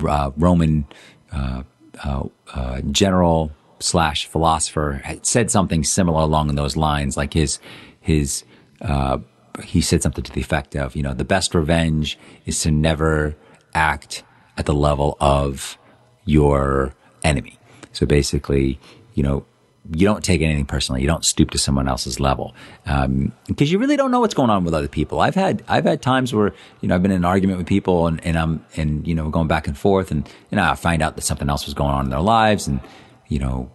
uh, 0.08 0.30
Roman, 0.36 0.86
uh, 1.32 1.64
uh, 2.02 2.24
uh 2.54 2.80
general 2.90 3.52
slash 3.80 4.26
philosopher 4.26 5.02
said 5.22 5.50
something 5.50 5.84
similar 5.84 6.22
along 6.22 6.54
those 6.54 6.76
lines. 6.76 7.16
Like 7.16 7.34
his, 7.34 7.58
his, 8.00 8.44
uh, 8.80 9.18
he 9.62 9.80
said 9.80 10.02
something 10.02 10.24
to 10.24 10.32
the 10.32 10.40
effect 10.40 10.74
of, 10.74 10.96
you 10.96 11.02
know, 11.02 11.14
the 11.14 11.24
best 11.24 11.54
revenge 11.54 12.18
is 12.46 12.60
to 12.62 12.70
never 12.70 13.36
act 13.74 14.22
at 14.56 14.66
the 14.66 14.74
level 14.74 15.16
of 15.20 15.76
your 16.24 16.94
enemy. 17.22 17.58
So 17.92 18.06
basically, 18.06 18.78
you 19.14 19.22
know, 19.22 19.44
you 19.92 20.06
don't 20.06 20.24
take 20.24 20.40
anything 20.40 20.64
personally. 20.64 21.02
You 21.02 21.06
don't 21.06 21.24
stoop 21.24 21.50
to 21.50 21.58
someone 21.58 21.88
else's 21.88 22.18
level 22.18 22.54
because 22.84 23.04
um, 23.04 23.32
you 23.58 23.78
really 23.78 23.96
don't 23.96 24.10
know 24.10 24.20
what's 24.20 24.34
going 24.34 24.48
on 24.48 24.64
with 24.64 24.72
other 24.72 24.88
people. 24.88 25.20
I've 25.20 25.34
had 25.34 25.62
I've 25.68 25.84
had 25.84 26.00
times 26.00 26.32
where 26.32 26.54
you 26.80 26.88
know 26.88 26.94
I've 26.94 27.02
been 27.02 27.10
in 27.10 27.18
an 27.18 27.24
argument 27.24 27.58
with 27.58 27.66
people 27.66 28.06
and, 28.06 28.24
and 28.24 28.38
I'm 28.38 28.64
and 28.76 29.06
you 29.06 29.14
know 29.14 29.28
going 29.28 29.48
back 29.48 29.66
and 29.66 29.76
forth 29.76 30.10
and 30.10 30.28
know 30.50 30.62
I 30.62 30.74
find 30.74 31.02
out 31.02 31.16
that 31.16 31.22
something 31.22 31.50
else 31.50 31.66
was 31.66 31.74
going 31.74 31.90
on 31.90 32.06
in 32.06 32.10
their 32.10 32.20
lives 32.20 32.66
and 32.66 32.80
you 33.28 33.38
know 33.38 33.70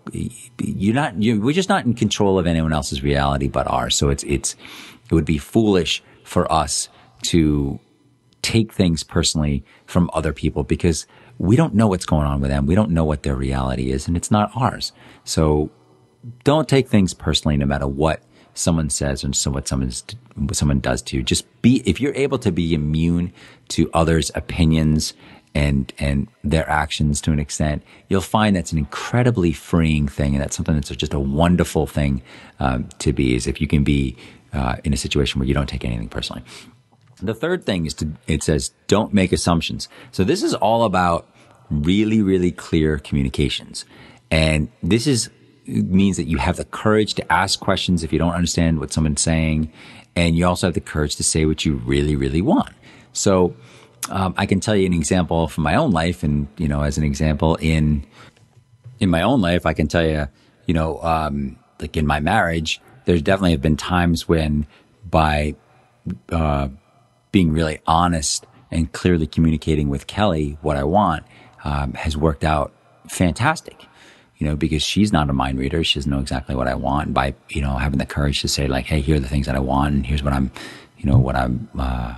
you're 0.58 0.96
not 0.96 1.22
you 1.22 1.40
we're 1.40 1.54
just 1.54 1.70
not 1.70 1.86
in 1.86 1.94
control 1.94 2.40
of 2.40 2.48
anyone 2.48 2.74
else's 2.74 3.04
reality 3.04 3.48
but 3.48 3.68
ours. 3.68 3.96
So 3.96 4.10
it's 4.10 4.24
it's 4.24 4.56
it 5.10 5.14
would 5.14 5.26
be 5.26 5.38
foolish 5.38 6.02
for 6.24 6.52
us 6.52 6.90
to 7.24 7.80
take 8.42 8.74
things 8.74 9.04
personally 9.04 9.64
from 9.86 10.10
other 10.14 10.34
people 10.34 10.64
because 10.64 11.06
we 11.38 11.56
don't 11.56 11.76
know 11.76 11.88
what's 11.88 12.06
going 12.06 12.26
on 12.26 12.42
with 12.42 12.50
them. 12.50 12.66
We 12.66 12.76
don't 12.76 12.92
know 12.92 13.04
what 13.06 13.24
their 13.24 13.36
reality 13.36 13.92
is 13.92 14.08
and 14.08 14.18
it's 14.18 14.32
not 14.32 14.52
ours. 14.56 14.92
So 15.24 15.70
don't 16.44 16.68
take 16.68 16.88
things 16.88 17.14
personally 17.14 17.58
no 17.58 17.66
matter 17.66 17.88
what 17.88 18.22
someone 18.54 18.90
says 18.90 19.24
and 19.24 19.36
so 19.36 19.52
what 19.52 19.68
someone's 19.68 20.04
what 20.36 20.56
someone 20.56 20.80
does 20.80 21.02
to 21.02 21.18
you. 21.18 21.24
Just 21.24 21.46
be 21.62 21.82
if 21.86 22.02
you're 22.02 22.16
able 22.16 22.40
to 22.40 22.52
be 22.52 22.74
immune 22.74 23.32
to 23.70 23.90
others' 23.94 24.32
opinions 24.36 25.14
and 25.56 25.92
and 25.98 26.28
their 26.44 26.70
actions 26.70 27.22
to 27.22 27.32
an 27.32 27.40
extent, 27.40 27.84
you'll 28.08 28.22
find 28.22 28.56
that's 28.56 28.72
an 28.72 28.78
incredibly 28.78 29.52
freeing 29.52 30.08
thing, 30.08 30.36
and 30.36 30.42
that's 30.42 30.56
something 30.56 30.76
that's 30.76 30.90
just 30.90 31.14
a 31.14 31.20
wonderful 31.20 31.88
thing 31.88 32.22
um, 32.60 32.88
to 33.00 33.14
be. 33.14 33.36
Is 33.36 33.48
if 33.48 33.62
you 33.62 33.68
can 33.68 33.84
be 33.84 34.16
uh, 34.54 34.78
in 34.84 34.94
a 34.94 34.98
situation 34.98 35.40
where 35.40 35.48
you 35.48 35.54
don't 35.54 35.70
take 35.70 35.86
anything 35.86 36.10
personally. 36.10 36.44
The 37.22 37.34
third 37.34 37.66
thing 37.66 37.86
is 37.86 37.94
to, 37.96 38.14
it 38.28 38.44
says, 38.44 38.72
don't 38.88 39.14
make 39.14 39.32
assumptions. 39.32 39.90
So 40.12 40.24
this 40.24 40.42
is 40.42 40.54
all 40.54 40.84
about 40.84 41.28
really, 41.70 42.22
really 42.22 42.52
clear 42.52 42.98
communications. 42.98 43.86
And 44.32 44.70
this 44.82 45.06
is, 45.06 45.30
means 45.70 46.18
that 46.18 46.26
you 46.26 46.38
have 46.38 46.58
the 46.58 46.66
courage 46.66 47.14
to 47.16 47.32
ask 47.32 47.60
questions 47.60 48.04
if 48.04 48.12
you 48.12 48.20
don't 48.20 48.34
understand 48.34 48.80
what 48.80 48.92
someone's 48.92 49.22
saying. 49.22 49.72
And 50.16 50.36
you 50.36 50.46
also 50.46 50.68
have 50.68 50.74
the 50.74 50.82
courage 50.82 51.16
to 51.18 51.24
say 51.24 51.46
what 51.46 51.66
you 51.66 51.76
really, 51.76 52.16
really 52.16 52.42
want. 52.42 52.74
So, 53.14 53.56
um, 54.10 54.34
I 54.38 54.46
can 54.46 54.60
tell 54.60 54.76
you 54.76 54.86
an 54.86 54.94
example 54.94 55.48
from 55.48 55.64
my 55.64 55.76
own 55.76 55.92
life. 55.92 56.24
And, 56.24 56.48
you 56.58 56.68
know, 56.68 56.82
as 56.82 56.98
an 56.98 57.04
example 57.04 57.56
in, 57.56 58.06
in 59.00 59.10
my 59.10 59.22
own 59.22 59.42
life, 59.42 59.66
I 59.66 59.74
can 59.74 59.88
tell 59.88 60.06
you, 60.06 60.28
you 60.66 60.74
know, 60.74 61.02
um, 61.04 61.58
like 61.80 61.96
in 61.96 62.08
my 62.08 62.20
marriage, 62.20 62.82
there's 63.06 63.22
definitely 63.22 63.52
have 63.52 63.62
been 63.62 63.78
times 63.78 64.28
when 64.28 64.66
by, 65.10 65.56
uh, 66.32 66.70
being 67.32 67.52
really 67.52 67.80
honest 67.86 68.46
and 68.72 68.92
clearly 68.92 69.28
communicating 69.28 69.90
with 69.90 70.08
Kelly 70.08 70.58
what 70.62 70.78
I 70.78 70.84
want 70.84 71.24
um, 71.64 71.94
has 71.94 72.18
worked 72.18 72.44
out 72.44 72.74
fantastic. 73.08 73.86
You 74.40 74.48
know, 74.48 74.56
because 74.56 74.82
she's 74.82 75.12
not 75.12 75.30
a 75.30 75.34
mind 75.34 75.60
reader, 75.60 75.84
she 75.84 76.00
doesn't 76.00 76.12
know 76.12 76.20
exactly 76.20 76.56
what 76.56 76.68
I 76.68 76.74
want. 76.74 77.14
By 77.14 77.36
you 77.50 77.62
know 77.62 77.78
having 77.78 78.00
the 78.00 78.06
courage 78.06 78.42
to 78.42 78.48
say 78.48 78.68
like, 78.68 78.86
"Hey, 78.86 79.02
here 79.02 79.18
are 79.18 79.20
the 79.20 79.28
things 79.28 79.46
that 79.46 79.56
I 79.56 79.60
want, 79.60 79.94
and 79.94 80.06
here's 80.06 80.24
what 80.24 80.34
I'm, 80.34 80.50
you 80.98 81.12
know, 81.12 81.18
what 81.18 81.36
I'm 81.36 81.70
uh, 81.78 82.16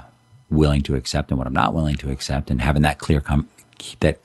willing 0.50 0.82
to 0.84 0.96
accept 0.96 1.32
and 1.32 1.38
what 1.38 1.48
I'm 1.48 1.54
not 1.54 1.74
willing 1.74 1.96
to 1.98 2.12
accept," 2.12 2.52
and 2.52 2.62
having 2.62 2.84
that 2.84 3.00
clear 3.00 3.22
com- 3.22 3.50
that 4.02 4.20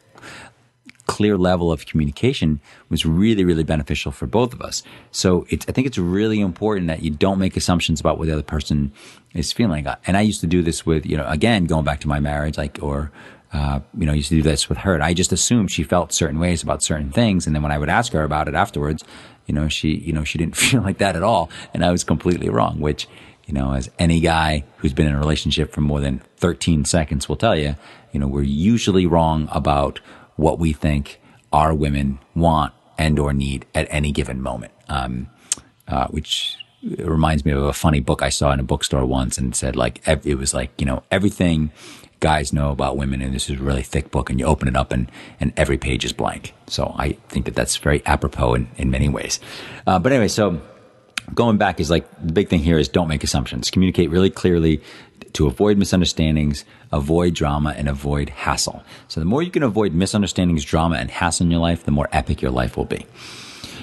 clear 1.07 1.39
level 1.39 1.73
of 1.73 1.87
communication 1.87 2.61
was 2.89 3.07
really, 3.07 3.45
really 3.45 3.65
beneficial 3.65 4.13
for 4.13 4.27
both 4.27 4.53
of 4.53 4.61
us. 4.61 4.83
So 5.11 5.47
I 5.51 5.57
think 5.57 5.87
it's 5.87 5.99
really 5.99 6.41
important 6.41 6.89
that 6.89 7.03
you 7.03 7.11
don't 7.11 7.39
make 7.39 7.57
assumptions 7.57 8.01
about 8.01 8.19
what 8.19 8.27
the 8.27 8.33
other 8.33 8.43
person 8.43 8.93
is 9.33 9.53
feeling. 9.53 9.87
And 10.07 10.17
I 10.17 10.21
used 10.21 10.41
to 10.41 10.47
do 10.47 10.63
this 10.63 10.85
with, 10.85 11.07
you 11.07 11.17
know, 11.17 11.27
again, 11.29 11.67
going 11.67 11.85
back 11.85 12.01
to 12.01 12.09
my 12.09 12.21
marriage, 12.21 12.59
like, 12.59 12.79
or, 12.83 13.13
uh, 13.53 13.81
you 13.97 14.07
know, 14.07 14.13
used 14.13 14.29
to 14.31 14.37
do 14.37 14.43
this 14.43 14.69
with 14.69 14.79
her. 14.79 15.01
I 15.01 15.15
just 15.15 15.33
assumed 15.33 15.71
she 15.71 15.83
felt 15.83 16.13
certain 16.13 16.39
ways 16.39 16.63
about 16.63 16.83
certain 16.83 17.11
things. 17.11 17.47
And 17.47 17.55
then 17.55 17.63
when 17.63 17.73
I 17.73 17.79
would 17.79 17.89
ask 17.89 18.13
her 18.13 18.23
about 18.23 18.49
it 18.49 18.55
afterwards, 18.55 19.05
you 19.47 19.55
know, 19.55 19.69
she, 19.69 19.97
you 19.97 20.13
know, 20.13 20.25
she 20.25 20.39
didn't 20.39 20.57
feel 20.65 20.83
like 20.83 20.99
that 20.99 21.17
at 21.17 21.23
all. 21.23 21.51
And 21.73 21.85
I 21.85 21.91
was 21.91 22.05
completely 22.05 22.49
wrong, 22.49 22.81
which, 22.81 23.09
you 23.47 23.55
know, 23.55 23.73
as 23.73 23.91
any 23.99 24.21
guy 24.21 24.65
who's 24.79 24.93
been 24.93 25.07
in 25.07 25.15
a 25.15 25.19
relationship 25.19 25.73
for 25.73 25.81
more 25.81 26.01
than 26.01 26.21
13 26.39 26.85
seconds 26.85 27.29
will 27.29 27.37
tell 27.37 27.57
you, 27.57 27.77
you 28.13 28.21
know, 28.21 28.27
we're 28.27 28.43
usually 28.43 29.07
wrong 29.07 29.49
about 29.53 30.01
what 30.37 30.59
we 30.59 30.73
think 30.73 31.21
our 31.53 31.75
women 31.75 32.19
want 32.35 32.75
and 32.99 33.19
or 33.19 33.33
need 33.33 33.65
at 33.75 33.87
any 33.91 34.11
given 34.11 34.43
moment. 34.43 34.73
Um, 34.89 35.29
uh, 35.89 36.09
which 36.09 36.57
reminds 36.83 37.45
me 37.45 37.53
of 37.53 37.63
a 37.63 37.73
funny 37.73 38.01
book 38.01 38.23
I 38.23 38.29
saw 38.29 38.53
in 38.53 38.61
a 38.61 38.65
bookstore 38.65 39.07
once 39.07 39.39
and 39.39 39.55
said 39.55 39.77
like, 39.77 40.07
it 40.07 40.37
was 40.37 40.53
like, 40.53 40.73
you 40.81 40.87
know, 40.87 41.03
everything 41.11 41.71
guys 42.21 42.53
know 42.53 42.71
about 42.71 42.97
women. 42.97 43.23
And 43.23 43.35
this 43.35 43.51
is 43.51 43.61
a 43.61 43.63
really 43.63 43.83
thick 43.83 44.11
book 44.11 44.31
and 44.31 44.41
you 44.41 44.47
open 44.47 44.69
it 44.69 44.77
up 44.77 44.93
and, 44.93 45.11
and 45.41 45.53
every 45.57 45.79
page 45.79 46.05
is 46.05 46.13
blank. 46.13 46.55
So 46.67 46.95
I 46.97 47.13
think 47.29 47.45
that 47.45 47.55
that's 47.55 47.77
very 47.77 48.05
apropos 48.07 48.55
in, 48.55 48.69
in 48.77 48.91
many 48.91 49.09
ways. 49.09 49.41
Uh, 49.87 49.99
but 49.99 50.13
anyway, 50.13 50.29
so 50.29 50.61
going 51.35 51.59
back 51.59 51.81
is 51.81 51.91
like 51.91 52.09
the 52.25 52.33
big 52.33 52.49
thing 52.49 52.61
here 52.61 52.79
is 52.79 52.89
don't 52.89 53.09
make 53.09 53.25
assumptions. 53.25 53.71
Communicate 53.71 54.11
really 54.11 54.31
clearly 54.31 54.81
to 55.35 55.47
avoid 55.47 55.77
misunderstandings, 55.77 56.65
avoid 56.93 57.35
drama, 57.35 57.75
and 57.77 57.89
avoid 57.89 58.31
hassle. 58.31 58.83
So 59.09 59.21
the 59.21 59.27
more 59.27 59.43
you 59.43 59.51
can 59.51 59.63
avoid 59.63 59.93
misunderstandings, 59.93 60.65
drama, 60.65 60.97
and 60.97 61.11
hassle 61.11 61.45
in 61.45 61.51
your 61.51 61.61
life, 61.61 61.85
the 61.85 61.91
more 61.91 62.09
epic 62.13 62.41
your 62.41 62.51
life 62.51 62.77
will 62.77 62.87
be. 62.87 63.05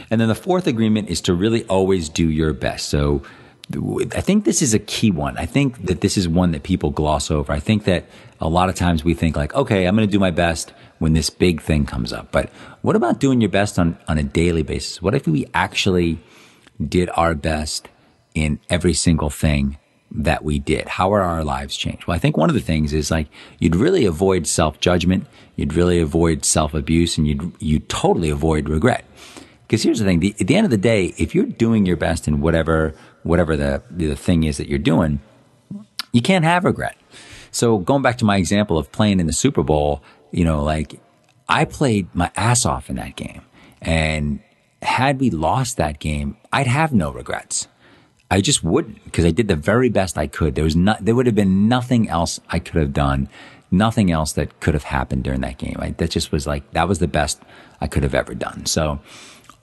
And 0.09 0.19
then 0.19 0.27
the 0.27 0.35
fourth 0.35 0.65
agreement 0.67 1.09
is 1.09 1.21
to 1.21 1.33
really 1.33 1.63
always 1.65 2.09
do 2.09 2.29
your 2.29 2.53
best. 2.53 2.89
So 2.89 3.21
I 3.75 4.21
think 4.21 4.45
this 4.45 4.61
is 4.61 4.73
a 4.73 4.79
key 4.79 5.11
one. 5.11 5.37
I 5.37 5.45
think 5.45 5.85
that 5.85 6.01
this 6.01 6.17
is 6.17 6.27
one 6.27 6.51
that 6.51 6.63
people 6.63 6.91
gloss 6.91 7.31
over. 7.31 7.51
I 7.51 7.59
think 7.59 7.85
that 7.85 8.05
a 8.39 8.47
lot 8.49 8.69
of 8.69 8.75
times 8.75 9.03
we 9.03 9.13
think 9.13 9.35
like, 9.35 9.53
okay, 9.55 9.85
I'm 9.85 9.95
going 9.95 10.07
to 10.07 10.11
do 10.11 10.19
my 10.19 10.31
best 10.31 10.73
when 10.99 11.13
this 11.13 11.29
big 11.29 11.61
thing 11.61 11.85
comes 11.85 12.13
up. 12.13 12.31
But 12.31 12.49
what 12.81 12.95
about 12.95 13.19
doing 13.19 13.41
your 13.41 13.49
best 13.49 13.79
on, 13.79 13.97
on 14.07 14.17
a 14.17 14.23
daily 14.23 14.63
basis? 14.63 15.01
What 15.01 15.15
if 15.15 15.27
we 15.27 15.47
actually 15.53 16.19
did 16.83 17.09
our 17.13 17.35
best 17.35 17.87
in 18.33 18.59
every 18.69 18.93
single 18.93 19.29
thing 19.29 19.77
that 20.11 20.43
we 20.43 20.59
did? 20.59 20.87
How 20.87 21.13
are 21.13 21.21
our 21.21 21.43
lives 21.43 21.75
changed? 21.75 22.05
Well, 22.05 22.15
I 22.15 22.19
think 22.19 22.37
one 22.37 22.49
of 22.49 22.55
the 22.55 22.61
things 22.61 22.93
is 22.93 23.09
like 23.09 23.27
you'd 23.59 23.75
really 23.75 24.05
avoid 24.05 24.45
self 24.45 24.79
judgment, 24.79 25.25
you'd 25.55 25.73
really 25.73 25.99
avoid 25.99 26.45
self 26.45 26.73
abuse, 26.73 27.17
and 27.17 27.27
you'd 27.27 27.53
you 27.59 27.79
totally 27.79 28.29
avoid 28.29 28.69
regret. 28.69 29.05
Because 29.67 29.83
here's 29.83 29.99
the 29.99 30.05
thing: 30.05 30.19
the, 30.19 30.35
at 30.39 30.47
the 30.47 30.55
end 30.55 30.65
of 30.65 30.71
the 30.71 30.77
day, 30.77 31.13
if 31.17 31.33
you're 31.33 31.45
doing 31.45 31.85
your 31.85 31.97
best 31.97 32.27
in 32.27 32.41
whatever 32.41 32.93
whatever 33.23 33.57
the 33.57 33.81
the 33.89 34.15
thing 34.15 34.43
is 34.43 34.57
that 34.57 34.67
you're 34.67 34.79
doing, 34.79 35.19
you 36.11 36.21
can't 36.21 36.45
have 36.45 36.63
regret. 36.63 36.95
So 37.51 37.77
going 37.77 38.01
back 38.01 38.17
to 38.19 38.25
my 38.25 38.37
example 38.37 38.77
of 38.77 38.91
playing 38.91 39.19
in 39.19 39.27
the 39.27 39.33
Super 39.33 39.63
Bowl, 39.63 40.01
you 40.31 40.43
know, 40.43 40.63
like 40.63 40.99
I 41.47 41.65
played 41.65 42.07
my 42.13 42.31
ass 42.35 42.65
off 42.65 42.89
in 42.89 42.95
that 42.95 43.15
game, 43.15 43.41
and 43.81 44.39
had 44.81 45.19
we 45.19 45.29
lost 45.29 45.77
that 45.77 45.99
game, 45.99 46.37
I'd 46.51 46.67
have 46.67 46.93
no 46.93 47.11
regrets. 47.11 47.67
I 48.31 48.41
just 48.41 48.63
wouldn't 48.63 49.03
because 49.03 49.25
I 49.25 49.31
did 49.31 49.47
the 49.47 49.55
very 49.55 49.89
best 49.89 50.17
I 50.17 50.25
could. 50.25 50.55
There 50.55 50.63
was 50.63 50.75
not, 50.75 51.05
there 51.05 51.13
would 51.13 51.27
have 51.27 51.35
been 51.35 51.67
nothing 51.67 52.09
else 52.09 52.39
I 52.49 52.57
could 52.57 52.81
have 52.81 52.91
done, 52.91 53.29
nothing 53.69 54.11
else 54.11 54.33
that 54.33 54.59
could 54.59 54.73
have 54.73 54.85
happened 54.85 55.23
during 55.23 55.41
that 55.41 55.59
game. 55.59 55.75
I, 55.77 55.91
that 55.91 56.09
just 56.09 56.31
was 56.31 56.47
like, 56.47 56.71
that 56.71 56.87
was 56.87 56.97
the 56.97 57.07
best 57.07 57.39
I 57.79 57.85
could 57.85 58.01
have 58.01 58.15
ever 58.15 58.33
done. 58.33 58.65
So 58.65 58.99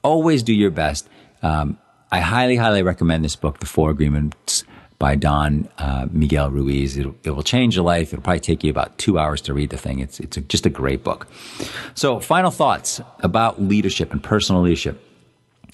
always 0.03 0.45
do 0.45 0.55
your 0.55 0.71
best. 0.71 1.09
Um, 1.43 1.79
I 2.13 2.21
highly, 2.21 2.57
highly 2.57 2.83
recommend 2.83 3.25
this 3.25 3.37
book, 3.37 3.61
The 3.61 3.67
Four 3.67 3.91
Agreements 3.91 4.65
by 4.99 5.15
Don 5.15 5.69
uh, 5.79 6.07
Miguel 6.11 6.51
Ruiz. 6.51 6.97
It'll, 6.97 7.15
it 7.25 7.31
will 7.31 7.43
change 7.43 7.77
your 7.77 7.85
life. 7.85 8.13
It'll 8.13 8.23
probably 8.23 8.41
take 8.41 8.65
you 8.65 8.71
about 8.71 8.99
two 8.99 9.19
hours 9.19 9.41
to 9.43 9.55
read 9.55 9.71
the 9.71 9.79
thing. 9.79 10.01
It's, 10.01 10.21
it's 10.21 10.37
a, 10.37 10.41
just 10.41 10.67
a 10.67 10.71
great 10.71 11.05
book. 11.05 11.29
So 11.95 12.21
final 12.21 12.51
thoughts 12.51 13.01
about 13.21 13.63
leadership 13.63 14.13
and 14.13 14.23
personal 14.23 14.63
leadership. 14.63 15.03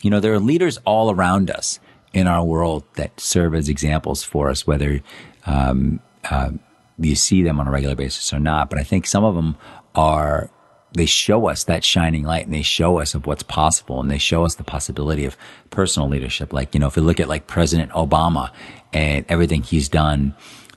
You 0.02 0.10
know, 0.10 0.20
there 0.20 0.34
are 0.34 0.38
leaders 0.38 0.78
all 0.84 1.10
around 1.10 1.50
us 1.50 1.80
in 2.12 2.26
our 2.26 2.44
world 2.44 2.84
that 2.94 3.18
serve 3.18 3.54
as 3.54 3.68
examples 3.68 4.22
for 4.22 4.50
us, 4.50 4.66
whether 4.66 5.00
um, 5.46 6.00
uh, 6.30 6.50
you 6.98 7.14
see 7.14 7.42
them 7.42 7.58
on 7.58 7.66
a 7.66 7.70
regular 7.70 7.94
basis 7.94 8.32
or 8.32 8.38
not. 8.38 8.70
But 8.70 8.78
I 8.78 8.84
think 8.84 9.06
some 9.06 9.24
of 9.24 9.34
them 9.34 9.56
are 9.94 10.50
they 10.96 11.06
show 11.06 11.48
us 11.48 11.64
that 11.64 11.84
shining 11.84 12.22
light 12.22 12.46
and 12.46 12.54
they 12.54 12.62
show 12.62 12.98
us 12.98 13.14
of 13.14 13.26
what's 13.26 13.42
possible 13.42 14.00
and 14.00 14.10
they 14.10 14.18
show 14.18 14.44
us 14.44 14.54
the 14.54 14.64
possibility 14.64 15.24
of 15.24 15.36
personal 15.70 16.08
leadership. 16.08 16.52
Like, 16.52 16.74
you 16.74 16.80
know, 16.80 16.86
if 16.86 16.96
you 16.96 17.02
look 17.02 17.20
at 17.20 17.28
like 17.28 17.46
President 17.46 17.92
Obama 17.92 18.50
and 18.92 19.24
everything 19.28 19.62
he's 19.62 19.88
done 19.88 20.34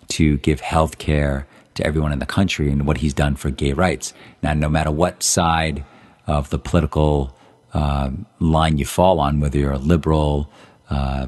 to 0.10 0.38
give 0.40 0.60
health 0.60 0.98
care 0.98 1.48
to 1.76 1.86
everyone 1.86 2.12
in 2.12 2.20
the 2.20 2.26
country 2.26 2.70
and 2.70 2.86
what 2.86 2.98
he's 2.98 3.14
done 3.14 3.36
for 3.36 3.50
gay 3.50 3.74
rights. 3.74 4.14
Now, 4.44 4.54
no 4.54 4.68
matter 4.68 4.92
what 4.92 5.24
side 5.24 5.86
of 6.28 6.50
the 6.50 6.60
political 6.60 7.36
uh, 7.74 8.12
line 8.40 8.78
you 8.78 8.86
fall 8.86 9.20
on, 9.20 9.40
whether 9.40 9.58
you're 9.58 9.72
a 9.72 9.78
liberal, 9.78 10.52
uh, 10.90 11.28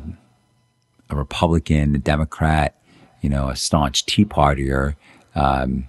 a 1.09 1.15
Republican, 1.15 1.95
a 1.95 1.99
Democrat, 1.99 2.75
you 3.21 3.29
know, 3.29 3.49
a 3.49 3.55
staunch 3.55 4.05
Tea 4.05 4.25
Partier, 4.25 4.95
um, 5.35 5.87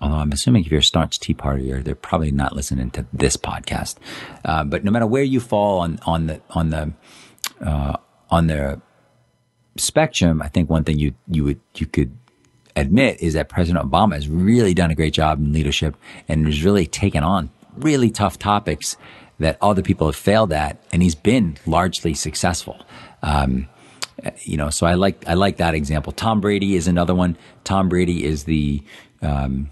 although 0.00 0.16
I'm 0.16 0.32
assuming 0.32 0.64
if 0.64 0.70
you're 0.70 0.80
a 0.80 0.84
staunch 0.84 1.18
Tea 1.20 1.34
Partier, 1.34 1.82
they're 1.82 1.94
probably 1.94 2.30
not 2.30 2.54
listening 2.54 2.90
to 2.92 3.06
this 3.12 3.36
podcast. 3.36 3.96
Uh, 4.44 4.64
but 4.64 4.84
no 4.84 4.90
matter 4.90 5.06
where 5.06 5.22
you 5.22 5.40
fall 5.40 5.80
on 5.80 5.98
on 6.06 6.26
the 6.26 6.40
on 6.50 6.70
the 6.70 6.92
uh, 7.60 7.96
on 8.30 8.46
the 8.46 8.80
spectrum, 9.76 10.42
I 10.42 10.48
think 10.48 10.68
one 10.70 10.84
thing 10.84 10.98
you 10.98 11.14
you 11.28 11.44
would 11.44 11.60
you 11.74 11.86
could 11.86 12.16
admit 12.74 13.20
is 13.20 13.34
that 13.34 13.48
President 13.48 13.90
Obama 13.90 14.14
has 14.14 14.28
really 14.28 14.74
done 14.74 14.90
a 14.90 14.94
great 14.94 15.14
job 15.14 15.38
in 15.38 15.52
leadership 15.52 15.96
and 16.28 16.46
has 16.46 16.62
really 16.62 16.86
taken 16.86 17.22
on 17.24 17.50
really 17.76 18.10
tough 18.10 18.38
topics 18.38 18.96
that 19.38 19.58
other 19.60 19.82
people 19.82 20.06
have 20.06 20.16
failed 20.16 20.52
at, 20.52 20.78
and 20.92 21.02
he's 21.02 21.14
been 21.14 21.56
largely 21.66 22.14
successful. 22.14 22.80
Um, 23.22 23.68
you 24.42 24.56
know, 24.56 24.70
so 24.70 24.86
I 24.86 24.94
like 24.94 25.26
I 25.28 25.34
like 25.34 25.58
that 25.58 25.74
example. 25.74 26.12
Tom 26.12 26.40
Brady 26.40 26.74
is 26.74 26.88
another 26.88 27.14
one. 27.14 27.36
Tom 27.64 27.88
Brady 27.88 28.24
is 28.24 28.44
the 28.44 28.82
um, 29.20 29.70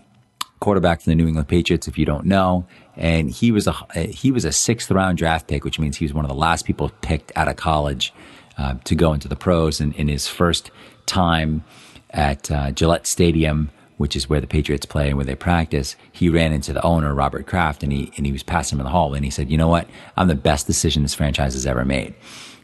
quarterback 0.65 1.03
for 1.03 1.11
the 1.11 1.15
New 1.15 1.29
England 1.29 1.47
Patriots. 1.47 1.87
If 1.87 1.99
you 1.99 2.07
don't 2.07 2.25
know, 2.25 2.67
and 2.97 3.31
he 3.31 3.53
was 3.53 3.67
a 3.67 3.75
he 4.07 4.33
was 4.33 4.45
a 4.45 4.53
sixth 4.53 4.91
round 4.91 5.19
draft 5.19 5.47
pick, 5.47 5.63
which 5.63 5.79
means 5.79 5.99
he 5.99 6.07
was 6.07 6.15
one 6.15 6.25
of 6.25 6.31
the 6.31 6.35
last 6.35 6.65
people 6.65 6.91
picked 7.03 7.31
out 7.37 7.49
of 7.49 7.57
college 7.57 8.13
uh, 8.57 8.75
to 8.85 8.95
go 8.95 9.13
into 9.13 9.29
the 9.29 9.37
pros. 9.37 9.81
And 9.81 9.95
in 9.95 10.09
his 10.09 10.27
first 10.27 10.71
time 11.05 11.65
at 12.11 12.51
uh, 12.51 12.71
Gillette 12.71 13.07
Stadium, 13.07 13.71
which 13.99 14.17
is 14.17 14.29
where 14.29 14.41
the 14.41 14.47
Patriots 14.47 14.87
play 14.87 15.09
and 15.09 15.17
where 15.17 15.27
they 15.27 15.35
practice, 15.35 15.97
he 16.13 16.31
ran 16.31 16.53
into 16.53 16.73
the 16.73 16.83
owner 16.83 17.15
Robert 17.15 17.47
Kraft, 17.47 17.83
and 17.83 17.93
he 17.93 18.11
and 18.17 18.25
he 18.25 18.33
was 18.33 18.43
passing 18.43 18.77
him 18.77 18.81
in 18.81 18.85
the 18.85 18.91
hall, 18.91 19.13
and 19.13 19.25
he 19.25 19.31
said, 19.31 19.51
"You 19.51 19.59
know 19.59 19.69
what? 19.69 19.87
I'm 20.17 20.29
the 20.29 20.35
best 20.35 20.67
decision 20.67 21.03
this 21.03 21.15
franchise 21.15 21.53
has 21.53 21.67
ever 21.67 21.85
made." 21.85 22.15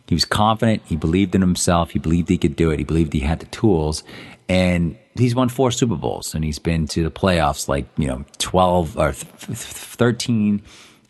He 0.06 0.14
was 0.14 0.24
confident. 0.24 0.82
He 0.86 0.96
believed 0.96 1.36
in 1.36 1.40
himself. 1.40 1.90
He 1.90 2.00
believed 2.00 2.30
he 2.30 2.38
could 2.38 2.56
do 2.56 2.70
it. 2.70 2.78
He 2.80 2.84
believed 2.84 3.12
he 3.12 3.20
had 3.20 3.38
the 3.38 3.46
tools. 3.46 4.02
And 4.50 4.98
he's 5.14 5.36
won 5.36 5.48
four 5.48 5.70
Super 5.70 5.94
Bowls 5.94 6.34
and 6.34 6.44
he's 6.44 6.58
been 6.58 6.88
to 6.88 7.04
the 7.04 7.10
playoffs 7.10 7.68
like, 7.68 7.86
you 7.96 8.08
know, 8.08 8.24
12 8.38 8.98
or 8.98 9.12
13 9.12 10.60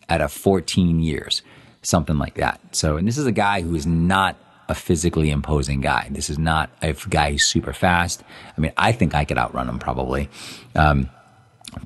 out 0.09 0.21
of 0.21 0.31
14 0.31 0.99
years, 0.99 1.41
something 1.81 2.19
like 2.19 2.35
that. 2.35 2.61
So, 2.75 2.97
and 2.97 3.07
this 3.07 3.17
is 3.17 3.25
a 3.25 3.31
guy 3.31 3.61
who 3.61 3.73
is 3.73 3.87
not 3.87 4.37
a 4.69 4.75
physically 4.75 5.31
imposing 5.31 5.81
guy. 5.81 6.07
This 6.11 6.29
is 6.29 6.37
not 6.37 6.69
a 6.83 6.93
guy 6.93 7.31
who's 7.31 7.47
super 7.47 7.73
fast. 7.73 8.21
I 8.55 8.61
mean, 8.61 8.73
I 8.77 8.91
think 8.91 9.15
I 9.15 9.25
could 9.25 9.39
outrun 9.39 9.67
him 9.67 9.79
probably. 9.79 10.29
Um, 10.75 11.09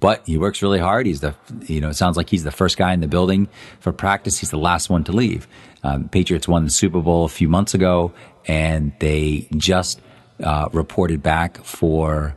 but 0.02 0.24
he 0.26 0.38
works 0.38 0.62
really 0.62 0.80
hard. 0.80 1.06
He's 1.06 1.22
the, 1.22 1.36
you 1.68 1.80
know, 1.80 1.88
it 1.88 1.94
sounds 1.94 2.18
like 2.18 2.30
he's 2.30 2.44
the 2.44 2.52
first 2.52 2.76
guy 2.76 2.92
in 2.92 3.00
the 3.00 3.08
building 3.08 3.48
for 3.80 3.94
practice. 3.94 4.40
He's 4.40 4.52
the 4.52 4.58
last 4.58 4.90
one 4.90 5.06
to 5.06 5.14
leave. 5.14 5.48
Um, 5.84 6.10
Patriots 6.10 6.50
won 6.50 6.66
the 6.66 6.70
Super 6.70 7.00
Bowl 7.00 7.24
a 7.24 7.30
few 7.30 7.48
months 7.48 7.74
ago, 7.74 8.12
and 8.46 8.92
they 9.00 9.48
just 9.56 10.02
uh, 10.44 10.70
reported 10.74 11.24
back 11.24 11.64
for 11.64 12.36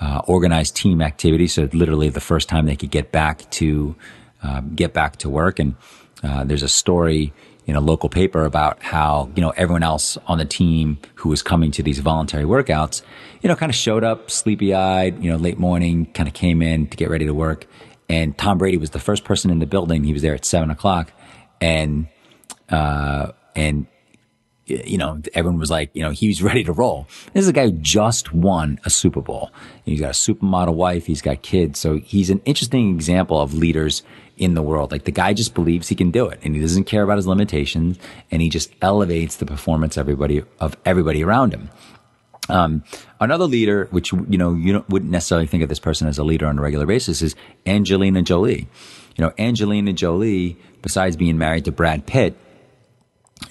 uh, 0.00 0.22
organized 0.26 0.76
team 0.76 1.02
activity. 1.02 1.46
So 1.46 1.68
literally 1.72 2.08
the 2.08 2.20
first 2.20 2.48
time 2.48 2.66
they 2.66 2.76
could 2.76 2.90
get 2.90 3.12
back 3.12 3.48
to 3.50 3.94
um, 4.42 4.74
get 4.74 4.92
back 4.92 5.16
to 5.16 5.28
work. 5.28 5.58
And 5.58 5.74
uh, 6.22 6.44
there's 6.44 6.62
a 6.62 6.68
story 6.68 7.32
in 7.66 7.76
a 7.76 7.80
local 7.80 8.08
paper 8.08 8.44
about 8.44 8.82
how 8.82 9.30
you 9.36 9.42
know 9.42 9.50
everyone 9.50 9.82
else 9.82 10.16
on 10.26 10.38
the 10.38 10.44
team 10.44 10.98
who 11.16 11.28
was 11.28 11.42
coming 11.42 11.70
to 11.72 11.82
these 11.82 11.98
voluntary 11.98 12.44
workouts, 12.44 13.02
you 13.42 13.48
know, 13.48 13.56
kind 13.56 13.70
of 13.70 13.76
showed 13.76 14.02
up 14.02 14.30
sleepy 14.30 14.74
eyed, 14.74 15.22
you 15.22 15.30
know, 15.30 15.36
late 15.36 15.58
morning, 15.58 16.06
kind 16.06 16.28
of 16.28 16.34
came 16.34 16.62
in 16.62 16.86
to 16.88 16.96
get 16.96 17.10
ready 17.10 17.26
to 17.26 17.34
work. 17.34 17.66
And 18.08 18.36
Tom 18.36 18.58
Brady 18.58 18.76
was 18.76 18.90
the 18.90 18.98
first 18.98 19.24
person 19.24 19.50
in 19.50 19.60
the 19.60 19.66
building. 19.66 20.02
He 20.02 20.12
was 20.12 20.22
there 20.22 20.34
at 20.34 20.44
seven 20.44 20.70
o'clock, 20.70 21.12
and 21.60 22.08
uh, 22.68 23.32
and 23.54 23.86
you 24.70 24.98
know, 24.98 25.20
everyone 25.34 25.58
was 25.58 25.70
like, 25.70 25.90
you 25.94 26.02
know, 26.02 26.10
he's 26.10 26.42
ready 26.42 26.64
to 26.64 26.72
roll. 26.72 27.06
This 27.32 27.42
is 27.42 27.48
a 27.48 27.52
guy 27.52 27.66
who 27.66 27.72
just 27.72 28.32
won 28.32 28.78
a 28.84 28.90
Super 28.90 29.20
Bowl. 29.20 29.50
He's 29.84 30.00
got 30.00 30.10
a 30.10 30.12
supermodel 30.12 30.74
wife. 30.74 31.06
He's 31.06 31.22
got 31.22 31.42
kids. 31.42 31.78
So 31.78 31.98
he's 31.98 32.30
an 32.30 32.40
interesting 32.44 32.94
example 32.94 33.40
of 33.40 33.54
leaders 33.54 34.02
in 34.36 34.54
the 34.54 34.62
world. 34.62 34.90
Like 34.90 35.04
the 35.04 35.10
guy 35.12 35.34
just 35.34 35.54
believes 35.54 35.88
he 35.88 35.94
can 35.94 36.10
do 36.10 36.26
it 36.26 36.40
and 36.42 36.54
he 36.54 36.60
doesn't 36.60 36.84
care 36.84 37.02
about 37.02 37.18
his 37.18 37.26
limitations 37.26 37.98
and 38.30 38.40
he 38.40 38.48
just 38.48 38.72
elevates 38.80 39.36
the 39.36 39.46
performance 39.46 39.98
everybody 39.98 40.42
of 40.58 40.76
everybody 40.84 41.22
around 41.22 41.52
him. 41.52 41.70
Um, 42.48 42.82
another 43.20 43.44
leader, 43.44 43.86
which, 43.90 44.12
you 44.12 44.38
know, 44.38 44.54
you 44.54 44.84
wouldn't 44.88 45.10
necessarily 45.10 45.46
think 45.46 45.62
of 45.62 45.68
this 45.68 45.78
person 45.78 46.08
as 46.08 46.18
a 46.18 46.24
leader 46.24 46.46
on 46.46 46.58
a 46.58 46.62
regular 46.62 46.86
basis 46.86 47.22
is 47.22 47.36
Angelina 47.66 48.22
Jolie. 48.22 48.66
You 49.16 49.24
know, 49.24 49.32
Angelina 49.38 49.92
Jolie, 49.92 50.56
besides 50.82 51.16
being 51.16 51.38
married 51.38 51.66
to 51.66 51.72
Brad 51.72 52.06
Pitt, 52.06 52.36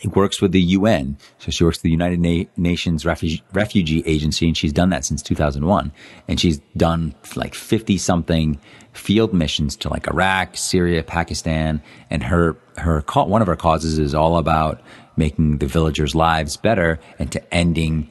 works 0.06 0.42
with 0.42 0.52
the 0.52 0.62
UN. 0.62 1.18
So 1.40 1.52
she 1.52 1.64
works 1.64 1.78
with 1.78 1.84
the 1.84 1.92
United 1.92 2.20
Na- 2.20 2.50
Nations 2.58 3.06
Refugee, 3.06 3.44
Refugee 3.54 4.04
Agency, 4.06 4.48
and 4.48 4.56
she's 4.56 4.74
done 4.74 4.90
that 4.90 5.06
since 5.06 5.22
2001. 5.22 5.92
And 6.28 6.40
she's 6.40 6.60
done 6.78 7.16
like 7.36 7.54
50 7.54 7.98
something 7.98 8.60
field 8.94 9.34
missions 9.34 9.76
to 9.78 9.90
like 9.90 10.08
Iraq, 10.08 10.58
Syria, 10.58 11.04
Pakistan. 11.04 11.82
And 12.10 12.24
her, 12.24 12.56
her, 12.78 13.04
one 13.14 13.42
of 13.42 13.48
her 13.48 13.56
causes 13.56 14.00
is 14.00 14.16
all 14.16 14.38
about 14.38 14.82
making 15.18 15.58
the 15.58 15.68
villagers' 15.68 16.16
lives 16.16 16.56
better 16.56 17.00
and 17.18 17.32
to 17.32 17.54
ending, 17.54 18.10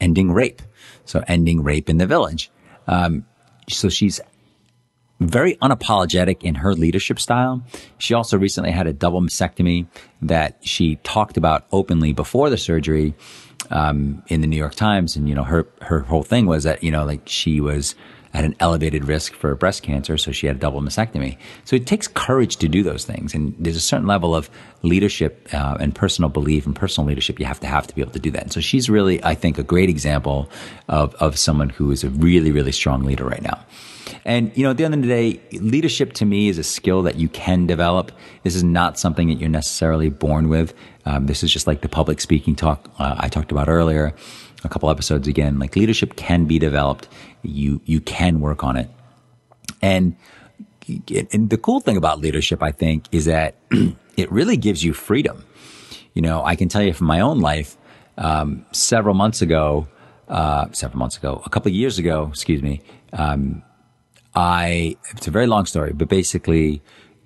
ending 0.00 0.32
rape. 0.32 0.62
So 1.04 1.22
ending 1.26 1.62
rape 1.62 1.90
in 1.90 1.98
the 1.98 2.06
village. 2.06 2.50
Um, 2.86 3.26
so 3.68 3.88
she's 3.88 4.20
very 5.28 5.56
unapologetic 5.56 6.42
in 6.42 6.56
her 6.56 6.74
leadership 6.74 7.20
style. 7.20 7.62
She 7.98 8.14
also 8.14 8.38
recently 8.38 8.70
had 8.70 8.86
a 8.86 8.92
double 8.92 9.20
mastectomy 9.20 9.86
that 10.22 10.58
she 10.62 10.96
talked 10.96 11.36
about 11.36 11.66
openly 11.72 12.12
before 12.12 12.50
the 12.50 12.58
surgery 12.58 13.14
um, 13.70 14.22
in 14.28 14.40
the 14.40 14.46
New 14.46 14.56
York 14.56 14.74
Times. 14.74 15.16
And, 15.16 15.28
you 15.28 15.34
know, 15.34 15.44
her, 15.44 15.66
her 15.80 16.00
whole 16.00 16.22
thing 16.22 16.46
was 16.46 16.64
that, 16.64 16.82
you 16.82 16.90
know, 16.90 17.04
like 17.04 17.22
she 17.26 17.60
was 17.60 17.94
at 18.34 18.44
an 18.44 18.54
elevated 18.60 19.04
risk 19.04 19.34
for 19.34 19.54
breast 19.54 19.82
cancer, 19.82 20.16
so 20.16 20.32
she 20.32 20.46
had 20.46 20.56
a 20.56 20.58
double 20.58 20.80
mastectomy. 20.80 21.36
So 21.64 21.76
it 21.76 21.86
takes 21.86 22.08
courage 22.08 22.56
to 22.56 22.68
do 22.68 22.82
those 22.82 23.04
things. 23.04 23.34
And 23.34 23.54
there's 23.58 23.76
a 23.76 23.80
certain 23.80 24.06
level 24.06 24.34
of 24.34 24.48
leadership 24.80 25.48
uh, 25.52 25.76
and 25.78 25.94
personal 25.94 26.30
belief 26.30 26.64
and 26.64 26.74
personal 26.74 27.06
leadership 27.06 27.38
you 27.38 27.44
have 27.44 27.60
to 27.60 27.66
have 27.66 27.86
to 27.86 27.94
be 27.94 28.00
able 28.00 28.12
to 28.12 28.18
do 28.18 28.30
that. 28.30 28.42
And 28.44 28.52
so 28.52 28.60
she's 28.60 28.88
really, 28.88 29.22
I 29.22 29.34
think, 29.34 29.58
a 29.58 29.62
great 29.62 29.90
example 29.90 30.48
of, 30.88 31.14
of 31.16 31.38
someone 31.38 31.68
who 31.68 31.90
is 31.90 32.04
a 32.04 32.08
really, 32.08 32.52
really 32.52 32.72
strong 32.72 33.04
leader 33.04 33.24
right 33.24 33.42
now. 33.42 33.62
And, 34.24 34.56
you 34.56 34.64
know, 34.64 34.70
at 34.70 34.76
the 34.76 34.84
end 34.84 34.94
of 34.94 35.02
the 35.02 35.08
day, 35.08 35.40
leadership 35.58 36.12
to 36.14 36.24
me 36.24 36.48
is 36.48 36.58
a 36.58 36.64
skill 36.64 37.02
that 37.02 37.16
you 37.16 37.28
can 37.28 37.66
develop. 37.66 38.12
This 38.42 38.54
is 38.54 38.64
not 38.64 38.98
something 38.98 39.28
that 39.28 39.34
you're 39.34 39.48
necessarily 39.48 40.08
born 40.10 40.48
with. 40.48 40.74
Um, 41.04 41.26
this 41.26 41.42
is 41.42 41.52
just 41.52 41.66
like 41.66 41.80
the 41.80 41.88
public 41.88 42.20
speaking 42.20 42.54
talk 42.54 42.90
uh, 42.98 43.16
I 43.18 43.28
talked 43.28 43.52
about 43.52 43.68
earlier, 43.68 44.14
a 44.64 44.68
couple 44.68 44.90
episodes 44.90 45.28
again. 45.28 45.58
Like 45.58 45.76
leadership 45.76 46.16
can 46.16 46.46
be 46.46 46.58
developed. 46.58 47.08
You, 47.42 47.80
you 47.84 48.00
can 48.00 48.40
work 48.40 48.62
on 48.62 48.76
it. 48.76 48.88
And, 49.80 50.16
and 51.08 51.50
the 51.50 51.58
cool 51.58 51.80
thing 51.80 51.96
about 51.96 52.20
leadership, 52.20 52.62
I 52.62 52.72
think, 52.72 53.06
is 53.12 53.24
that 53.24 53.56
it 54.16 54.30
really 54.30 54.56
gives 54.56 54.84
you 54.84 54.92
freedom. 54.92 55.44
You 56.14 56.22
know, 56.22 56.44
I 56.44 56.56
can 56.56 56.68
tell 56.68 56.82
you 56.82 56.92
from 56.92 57.06
my 57.06 57.20
own 57.20 57.40
life, 57.40 57.76
um, 58.18 58.66
several 58.72 59.14
months 59.14 59.42
ago, 59.42 59.88
uh, 60.28 60.70
several 60.72 60.98
months 60.98 61.16
ago, 61.16 61.42
a 61.44 61.50
couple 61.50 61.70
of 61.70 61.74
years 61.74 61.98
ago, 61.98 62.28
excuse 62.30 62.62
me, 62.62 62.80
um, 63.12 63.62
I, 64.34 64.96
it's 65.10 65.26
a 65.26 65.30
very 65.30 65.46
long 65.46 65.66
story, 65.66 65.92
but 65.92 66.08
basically 66.08 66.82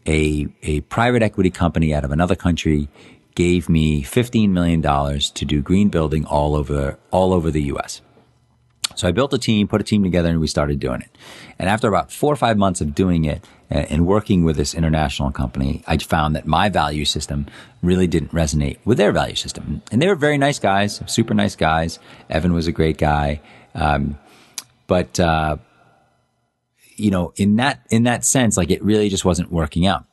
a, 0.07 0.49
a 0.63 0.81
private 0.83 1.23
equity 1.23 1.51
company 1.51 1.95
out 1.95 2.05
of 2.05 2.13
another 2.13 2.35
country 2.35 2.89
gave 3.35 3.69
me 3.69 4.03
$15 4.03 4.51
million 4.51 4.83
to 4.83 5.45
do 5.45 5.63
green 5.63 5.89
building 5.89 6.25
all 6.25 6.57
over, 6.57 6.99
all 7.11 7.33
over 7.33 7.51
the 7.51 7.63
US. 7.65 8.01
So 8.95 9.07
I 9.07 9.13
built 9.13 9.35
a 9.35 9.39
team, 9.39 9.69
put 9.69 9.81
a 9.81 9.85
team 9.85 10.03
together, 10.03 10.31
and 10.31 10.41
we 10.41 10.47
started 10.47 10.81
doing 10.81 11.03
it. 11.03 11.11
And 11.59 11.69
after 11.69 11.87
about 11.87 12.11
four 12.11 12.33
or 12.33 12.37
five 12.37 12.57
months 12.57 12.81
of 12.81 12.95
doing 12.95 13.27
it 13.27 13.45
and 13.69 14.07
working 14.07 14.43
with 14.43 14.57
this 14.57 14.75
international 14.75 15.31
company, 15.33 15.85
I 15.87 15.99
found 15.99 16.35
that 16.35 16.47
my 16.47 16.71
value 16.71 17.05
system 17.05 17.47
really 17.83 18.07
didn't 18.07 18.33
resonate 18.33 18.79
with 18.87 18.97
their 18.97 19.13
value 19.13 19.35
system. 19.35 19.83
And 19.93 20.01
they 20.01 20.09
were 20.09 20.15
very 20.15 20.39
nice 20.39 20.59
guys, 20.59 21.03
super 21.07 21.35
nice 21.35 21.57
guys. 21.57 21.99
Evan 22.31 22.55
was 22.55 22.69
a 22.69 22.73
great 22.73 22.97
guy. 22.97 23.43
Um, 23.75 24.19
but, 24.87 25.21
uh, 25.21 25.59
you 26.97 27.11
know, 27.11 27.33
in 27.37 27.57
that, 27.57 27.87
in 27.91 28.05
that 28.05 28.25
sense, 28.25 28.57
like 28.57 28.71
it 28.71 28.83
really 28.83 29.09
just 29.09 29.25
wasn't 29.25 29.53
working 29.53 29.87
out. 29.87 30.05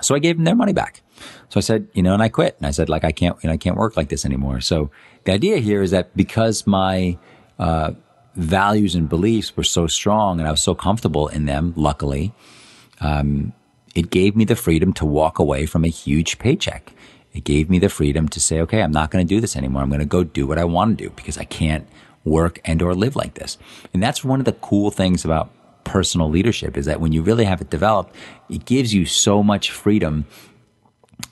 So 0.00 0.14
I 0.14 0.18
gave 0.18 0.36
them 0.36 0.44
their 0.44 0.54
money 0.54 0.72
back. 0.72 1.02
So 1.48 1.58
I 1.58 1.60
said, 1.60 1.88
you 1.92 2.02
know, 2.02 2.14
and 2.14 2.22
I 2.22 2.28
quit. 2.28 2.56
And 2.58 2.66
I 2.66 2.70
said, 2.70 2.88
like, 2.88 3.04
I 3.04 3.12
can't, 3.12 3.36
you 3.42 3.48
know, 3.48 3.54
I 3.54 3.58
can't 3.58 3.76
work 3.76 3.96
like 3.96 4.08
this 4.08 4.24
anymore. 4.24 4.60
So 4.60 4.90
the 5.24 5.32
idea 5.32 5.58
here 5.58 5.82
is 5.82 5.90
that 5.90 6.16
because 6.16 6.66
my, 6.66 7.18
uh, 7.58 7.92
values 8.34 8.94
and 8.94 9.08
beliefs 9.08 9.56
were 9.56 9.64
so 9.64 9.86
strong 9.86 10.38
and 10.38 10.48
I 10.48 10.50
was 10.50 10.62
so 10.62 10.74
comfortable 10.74 11.28
in 11.28 11.44
them, 11.44 11.74
luckily, 11.76 12.32
um, 13.00 13.52
it 13.94 14.10
gave 14.10 14.34
me 14.34 14.44
the 14.44 14.56
freedom 14.56 14.92
to 14.94 15.04
walk 15.04 15.38
away 15.38 15.66
from 15.66 15.84
a 15.84 15.88
huge 15.88 16.38
paycheck. 16.38 16.94
It 17.34 17.44
gave 17.44 17.68
me 17.68 17.78
the 17.78 17.88
freedom 17.88 18.28
to 18.28 18.40
say, 18.40 18.60
okay, 18.60 18.82
I'm 18.82 18.92
not 18.92 19.10
going 19.10 19.26
to 19.26 19.34
do 19.34 19.40
this 19.40 19.56
anymore. 19.56 19.82
I'm 19.82 19.88
going 19.88 20.00
to 20.00 20.06
go 20.06 20.24
do 20.24 20.46
what 20.46 20.58
I 20.58 20.64
want 20.64 20.96
to 20.96 21.04
do 21.04 21.10
because 21.10 21.36
I 21.36 21.44
can't 21.44 21.86
work 22.24 22.60
and 22.64 22.80
or 22.82 22.94
live 22.94 23.16
like 23.16 23.34
this. 23.34 23.58
And 23.92 24.02
that's 24.02 24.24
one 24.24 24.38
of 24.38 24.44
the 24.44 24.52
cool 24.52 24.90
things 24.90 25.24
about 25.24 25.50
personal 25.92 26.30
leadership 26.30 26.78
is 26.78 26.86
that 26.86 27.02
when 27.02 27.12
you 27.12 27.22
really 27.22 27.44
have 27.44 27.60
it 27.60 27.68
developed, 27.68 28.16
it 28.48 28.64
gives 28.64 28.94
you 28.94 29.04
so 29.04 29.42
much 29.42 29.70
freedom 29.70 30.24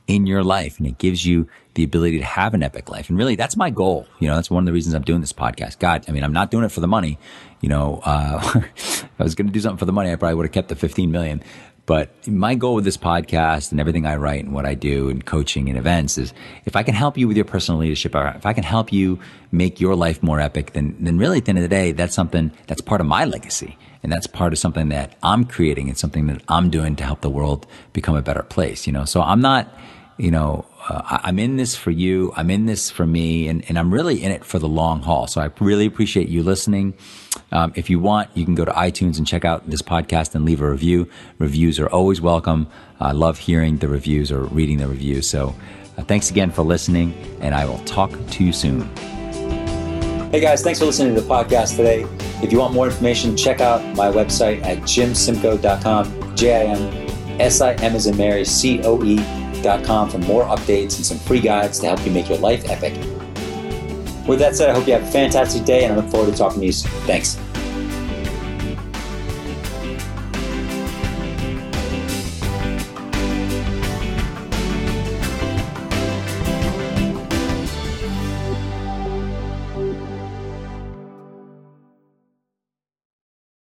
in 0.06 0.26
your 0.26 0.44
life 0.44 0.76
and 0.76 0.86
it 0.86 0.98
gives 0.98 1.24
you 1.24 1.48
the 1.74 1.82
ability 1.82 2.18
to 2.18 2.24
have 2.24 2.52
an 2.52 2.62
epic 2.62 2.90
life. 2.90 3.08
And 3.08 3.16
really, 3.16 3.36
that's 3.36 3.56
my 3.56 3.70
goal. 3.70 4.06
You 4.18 4.28
know, 4.28 4.34
that's 4.34 4.50
one 4.50 4.62
of 4.62 4.66
the 4.66 4.72
reasons 4.74 4.94
I'm 4.94 5.02
doing 5.02 5.22
this 5.22 5.32
podcast. 5.32 5.78
God, 5.78 6.04
I 6.08 6.12
mean, 6.12 6.22
I'm 6.22 6.34
not 6.34 6.50
doing 6.50 6.64
it 6.64 6.72
for 6.72 6.80
the 6.80 6.86
money. 6.86 7.18
You 7.62 7.70
know, 7.70 8.02
uh, 8.04 8.60
if 8.76 9.04
I 9.18 9.22
was 9.22 9.34
going 9.34 9.46
to 9.46 9.52
do 9.52 9.60
something 9.60 9.78
for 9.78 9.86
the 9.86 9.94
money, 9.94 10.12
I 10.12 10.16
probably 10.16 10.34
would 10.34 10.44
have 10.44 10.52
kept 10.52 10.68
the 10.68 10.76
15 10.76 11.10
million. 11.10 11.42
But 11.86 12.28
my 12.28 12.54
goal 12.54 12.74
with 12.74 12.84
this 12.84 12.98
podcast 12.98 13.70
and 13.70 13.80
everything 13.80 14.04
I 14.04 14.16
write 14.16 14.44
and 14.44 14.52
what 14.52 14.66
I 14.66 14.74
do 14.74 15.08
and 15.08 15.24
coaching 15.24 15.70
and 15.70 15.78
events 15.78 16.18
is 16.18 16.34
if 16.66 16.76
I 16.76 16.82
can 16.82 16.94
help 16.94 17.16
you 17.16 17.26
with 17.26 17.36
your 17.36 17.46
personal 17.46 17.80
leadership, 17.80 18.14
or 18.14 18.28
if 18.36 18.44
I 18.44 18.52
can 18.52 18.62
help 18.62 18.92
you 18.92 19.20
make 19.52 19.80
your 19.80 19.96
life 19.96 20.22
more 20.22 20.38
epic, 20.38 20.74
then, 20.74 20.96
then 21.00 21.16
really 21.16 21.38
at 21.38 21.46
the 21.46 21.48
end 21.48 21.58
of 21.58 21.62
the 21.62 21.68
day, 21.68 21.92
that's 21.92 22.14
something 22.14 22.52
that's 22.66 22.82
part 22.82 23.00
of 23.00 23.06
my 23.06 23.24
legacy. 23.24 23.78
And 24.02 24.10
that's 24.10 24.26
part 24.26 24.52
of 24.52 24.58
something 24.58 24.88
that 24.88 25.16
I'm 25.22 25.44
creating. 25.44 25.88
It's 25.88 26.00
something 26.00 26.26
that 26.28 26.42
I'm 26.48 26.70
doing 26.70 26.96
to 26.96 27.04
help 27.04 27.20
the 27.20 27.30
world 27.30 27.66
become 27.92 28.16
a 28.16 28.22
better 28.22 28.42
place, 28.42 28.86
you 28.86 28.92
know? 28.92 29.04
So 29.04 29.20
I'm 29.20 29.40
not, 29.40 29.72
you 30.16 30.30
know, 30.30 30.64
uh, 30.88 31.18
I'm 31.22 31.38
in 31.38 31.56
this 31.56 31.76
for 31.76 31.90
you. 31.90 32.32
I'm 32.36 32.50
in 32.50 32.66
this 32.66 32.90
for 32.90 33.06
me, 33.06 33.48
and, 33.48 33.64
and 33.68 33.78
I'm 33.78 33.92
really 33.92 34.22
in 34.22 34.32
it 34.32 34.44
for 34.44 34.58
the 34.58 34.68
long 34.68 35.02
haul. 35.02 35.26
So 35.26 35.40
I 35.40 35.50
really 35.60 35.86
appreciate 35.86 36.28
you 36.28 36.42
listening. 36.42 36.94
Um, 37.52 37.72
if 37.76 37.90
you 37.90 37.98
want, 37.98 38.30
you 38.34 38.44
can 38.44 38.54
go 38.54 38.64
to 38.64 38.72
iTunes 38.72 39.18
and 39.18 39.26
check 39.26 39.44
out 39.44 39.68
this 39.68 39.82
podcast 39.82 40.34
and 40.34 40.44
leave 40.44 40.62
a 40.62 40.70
review. 40.70 41.08
Reviews 41.38 41.78
are 41.78 41.88
always 41.88 42.20
welcome. 42.20 42.66
I 42.98 43.12
love 43.12 43.38
hearing 43.38 43.78
the 43.78 43.88
reviews 43.88 44.32
or 44.32 44.44
reading 44.44 44.78
the 44.78 44.88
reviews. 44.88 45.28
So 45.28 45.54
uh, 45.98 46.02
thanks 46.04 46.30
again 46.30 46.50
for 46.50 46.62
listening, 46.62 47.14
and 47.40 47.54
I 47.54 47.66
will 47.66 47.78
talk 47.84 48.10
to 48.30 48.44
you 48.44 48.52
soon. 48.52 48.88
Hey 50.30 50.38
guys, 50.38 50.62
thanks 50.62 50.78
for 50.78 50.84
listening 50.86 51.12
to 51.16 51.20
the 51.20 51.26
podcast 51.26 51.76
today. 51.76 52.06
If 52.40 52.52
you 52.52 52.60
want 52.60 52.72
more 52.72 52.86
information, 52.86 53.36
check 53.36 53.60
out 53.60 53.82
my 53.96 54.06
website 54.06 54.62
at 54.62 54.78
jimsimcoe.com, 54.82 56.36
J 56.36 56.54
I 56.54 56.72
M 56.72 57.40
S 57.40 57.60
I 57.60 57.74
M 57.74 57.96
as 57.96 58.06
in 58.06 58.16
Mary, 58.16 58.44
C 58.44 58.80
O 58.84 59.02
E 59.02 59.18
com 59.82 60.08
for 60.08 60.18
more 60.18 60.44
updates 60.44 60.96
and 60.98 61.04
some 61.04 61.18
free 61.18 61.40
guides 61.40 61.80
to 61.80 61.86
help 61.86 62.06
you 62.06 62.12
make 62.12 62.28
your 62.28 62.38
life 62.38 62.64
epic. 62.70 62.94
With 64.28 64.38
that 64.38 64.54
said, 64.54 64.70
I 64.70 64.72
hope 64.72 64.86
you 64.86 64.92
have 64.92 65.02
a 65.02 65.10
fantastic 65.10 65.64
day 65.64 65.82
and 65.82 65.94
I 65.94 65.96
look 65.96 66.08
forward 66.08 66.30
to 66.30 66.38
talking 66.38 66.60
to 66.60 66.66
you 66.66 66.72
soon. 66.72 66.92
Thanks. 67.08 67.36